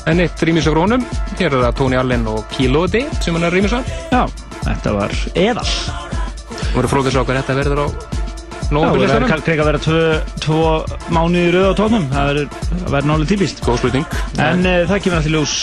En 0.10 0.22
eitt 0.24 0.42
rýmis 0.42 0.66
af 0.66 0.74
rónum, 0.74 1.04
hér 1.38 1.54
er 1.54 1.62
það 1.68 1.76
Tony 1.78 1.98
Allen 2.00 2.24
og 2.28 2.46
D 2.90 3.04
sem 3.22 3.36
hann 3.36 3.46
er 3.46 3.54
rýmis 3.54 3.76
af. 3.78 3.86
Já, 4.10 4.26
þetta 4.64 4.94
var 4.96 5.14
eðal. 5.38 5.68
Það 5.68 6.74
voru 6.74 6.90
fróðið 6.90 7.14
svo 7.14 7.26
hvað 7.28 7.38
þetta 7.44 7.58
verður 7.60 7.82
á 7.86 7.88
Já, 7.90 8.72
nógubilistanum. 8.74 9.30
það 9.30 9.52
er 9.54 9.62
að 9.62 9.70
vera 9.70 9.82
tvö, 9.86 10.02
tvo 10.42 10.64
mánuði 11.14 11.52
rauð 11.54 11.70
á 11.70 11.74
tónum, 11.78 12.08
það 12.10 12.32
verður 12.32 12.50
verður 12.90 13.10
nálega 13.12 13.30
típist. 13.36 13.62
Góð 13.68 13.80
spurning. 13.84 14.18
En 14.40 14.66
uh, 14.66 14.82
það 14.90 15.04
kemur 15.06 15.20
alltaf 15.20 15.34
ljós 15.36 15.56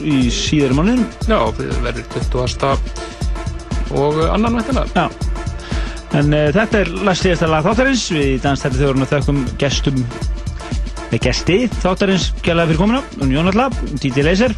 í 0.00 0.16
síðari 0.32 0.78
mánuðin. 0.80 1.04
Já, 1.28 1.38
það 1.58 1.84
verður 1.84 2.08
20. 2.16 2.96
og 4.00 4.22
annan 4.32 4.56
væntilega. 4.62 4.88
Já. 4.96 5.28
En 6.16 6.32
uh, 6.32 6.48
þetta 6.56 6.82
er 6.86 6.94
læstíðasta 7.04 7.52
lag 7.52 7.68
þáttarins, 7.68 8.08
við 8.16 8.38
Danstætti 8.46 8.80
þjóðurinn 8.80 9.12
þökkum 9.12 9.44
gestum 9.60 10.02
með 11.08 11.22
gesti 11.24 11.58
þáttarins 11.80 12.28
gælaði 12.44 12.72
fyrir 12.72 12.82
komuna, 12.82 13.02
um 13.22 13.32
Jónalla, 13.32 13.68
DJ 14.02 14.26
Laser 14.26 14.54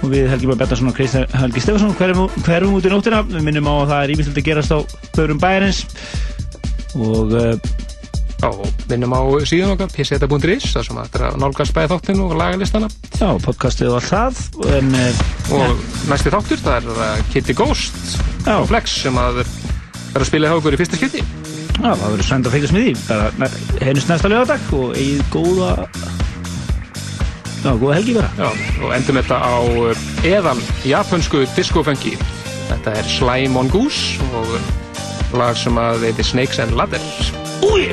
og 0.00 0.08
við 0.14 0.30
Helgi 0.32 0.48
Björn 0.48 0.62
Bettarsson 0.62 0.90
og 0.90 0.96
Kristján 0.96 1.28
Helgi 1.36 1.62
Stefansson 1.64 1.92
hverfum 1.98 2.78
út 2.78 2.88
í 2.88 2.92
nóttina, 2.92 3.20
við 3.28 3.44
minnum 3.46 3.68
á 3.68 3.74
að 3.74 3.92
það 3.92 4.02
er 4.02 4.14
ímyndilegt 4.14 4.42
að 4.42 4.48
gerast 4.48 4.74
á 4.74 4.78
börum 5.18 5.42
bæjarins 5.42 5.84
og 6.96 7.36
uh, 7.36 7.54
Já, 8.40 8.48
minnum 8.88 9.12
á 9.12 9.20
síðan 9.44 9.74
okkar, 9.74 9.90
pseta.is, 9.92 10.70
þar 10.72 10.86
sem 10.86 11.00
þetta 11.02 11.20
er 11.26 11.34
nálgast 11.42 11.74
bæði 11.76 11.90
þáttinn 11.92 12.22
og 12.24 12.32
lagalistana. 12.40 12.88
Já, 13.18 13.26
podcastið 13.44 13.90
og 13.90 13.98
allt 13.98 14.08
það. 14.14 14.40
En, 14.78 14.96
uh, 14.96 15.20
og 15.58 15.84
næsti 16.08 16.32
þáttur, 16.32 16.62
það 16.64 16.78
er 16.78 17.04
uh, 17.04 17.20
Kitty 17.34 17.58
Ghost 17.58 18.16
Já. 18.46 18.56
og 18.56 18.70
Flex 18.72 18.96
sem 19.04 19.20
að 19.20 19.42
er 19.44 20.24
að 20.24 20.28
spila 20.32 20.48
hjá 20.48 20.56
okkur 20.56 20.78
í 20.78 20.80
fyrsta 20.80 21.02
skipti. 21.02 21.39
Já, 21.80 21.94
það 21.96 22.10
verður 22.12 22.26
svæmt 22.28 22.48
að 22.48 22.54
fylgjast 22.54 22.74
með 22.76 22.82
því 22.86 22.92
bara 23.08 23.48
hennust 23.80 24.10
næsta 24.10 24.28
lögadag 24.28 24.72
og 24.76 24.90
eigið 25.00 25.22
góða 25.32 25.70
Já, 27.60 27.70
góða 27.80 27.94
helgi 27.96 28.16
bara 28.18 28.30
Já, 28.36 28.50
og 28.84 28.94
endum 28.96 29.20
þetta 29.20 29.40
á 29.40 29.56
uh, 29.64 30.04
eðal 30.28 30.56
japansku 30.84 31.44
disco-funky. 31.56 32.16
Þetta 32.70 32.96
er 33.00 33.08
Slime 33.16 33.60
on 33.60 33.72
Goose 33.72 34.20
og 34.36 35.36
lag 35.40 35.56
sem 35.56 35.80
að 35.80 36.10
heitir 36.10 36.28
Snakes 36.34 36.60
and 36.60 36.76
Ladders. 36.76 37.32
Úi! 37.64 37.88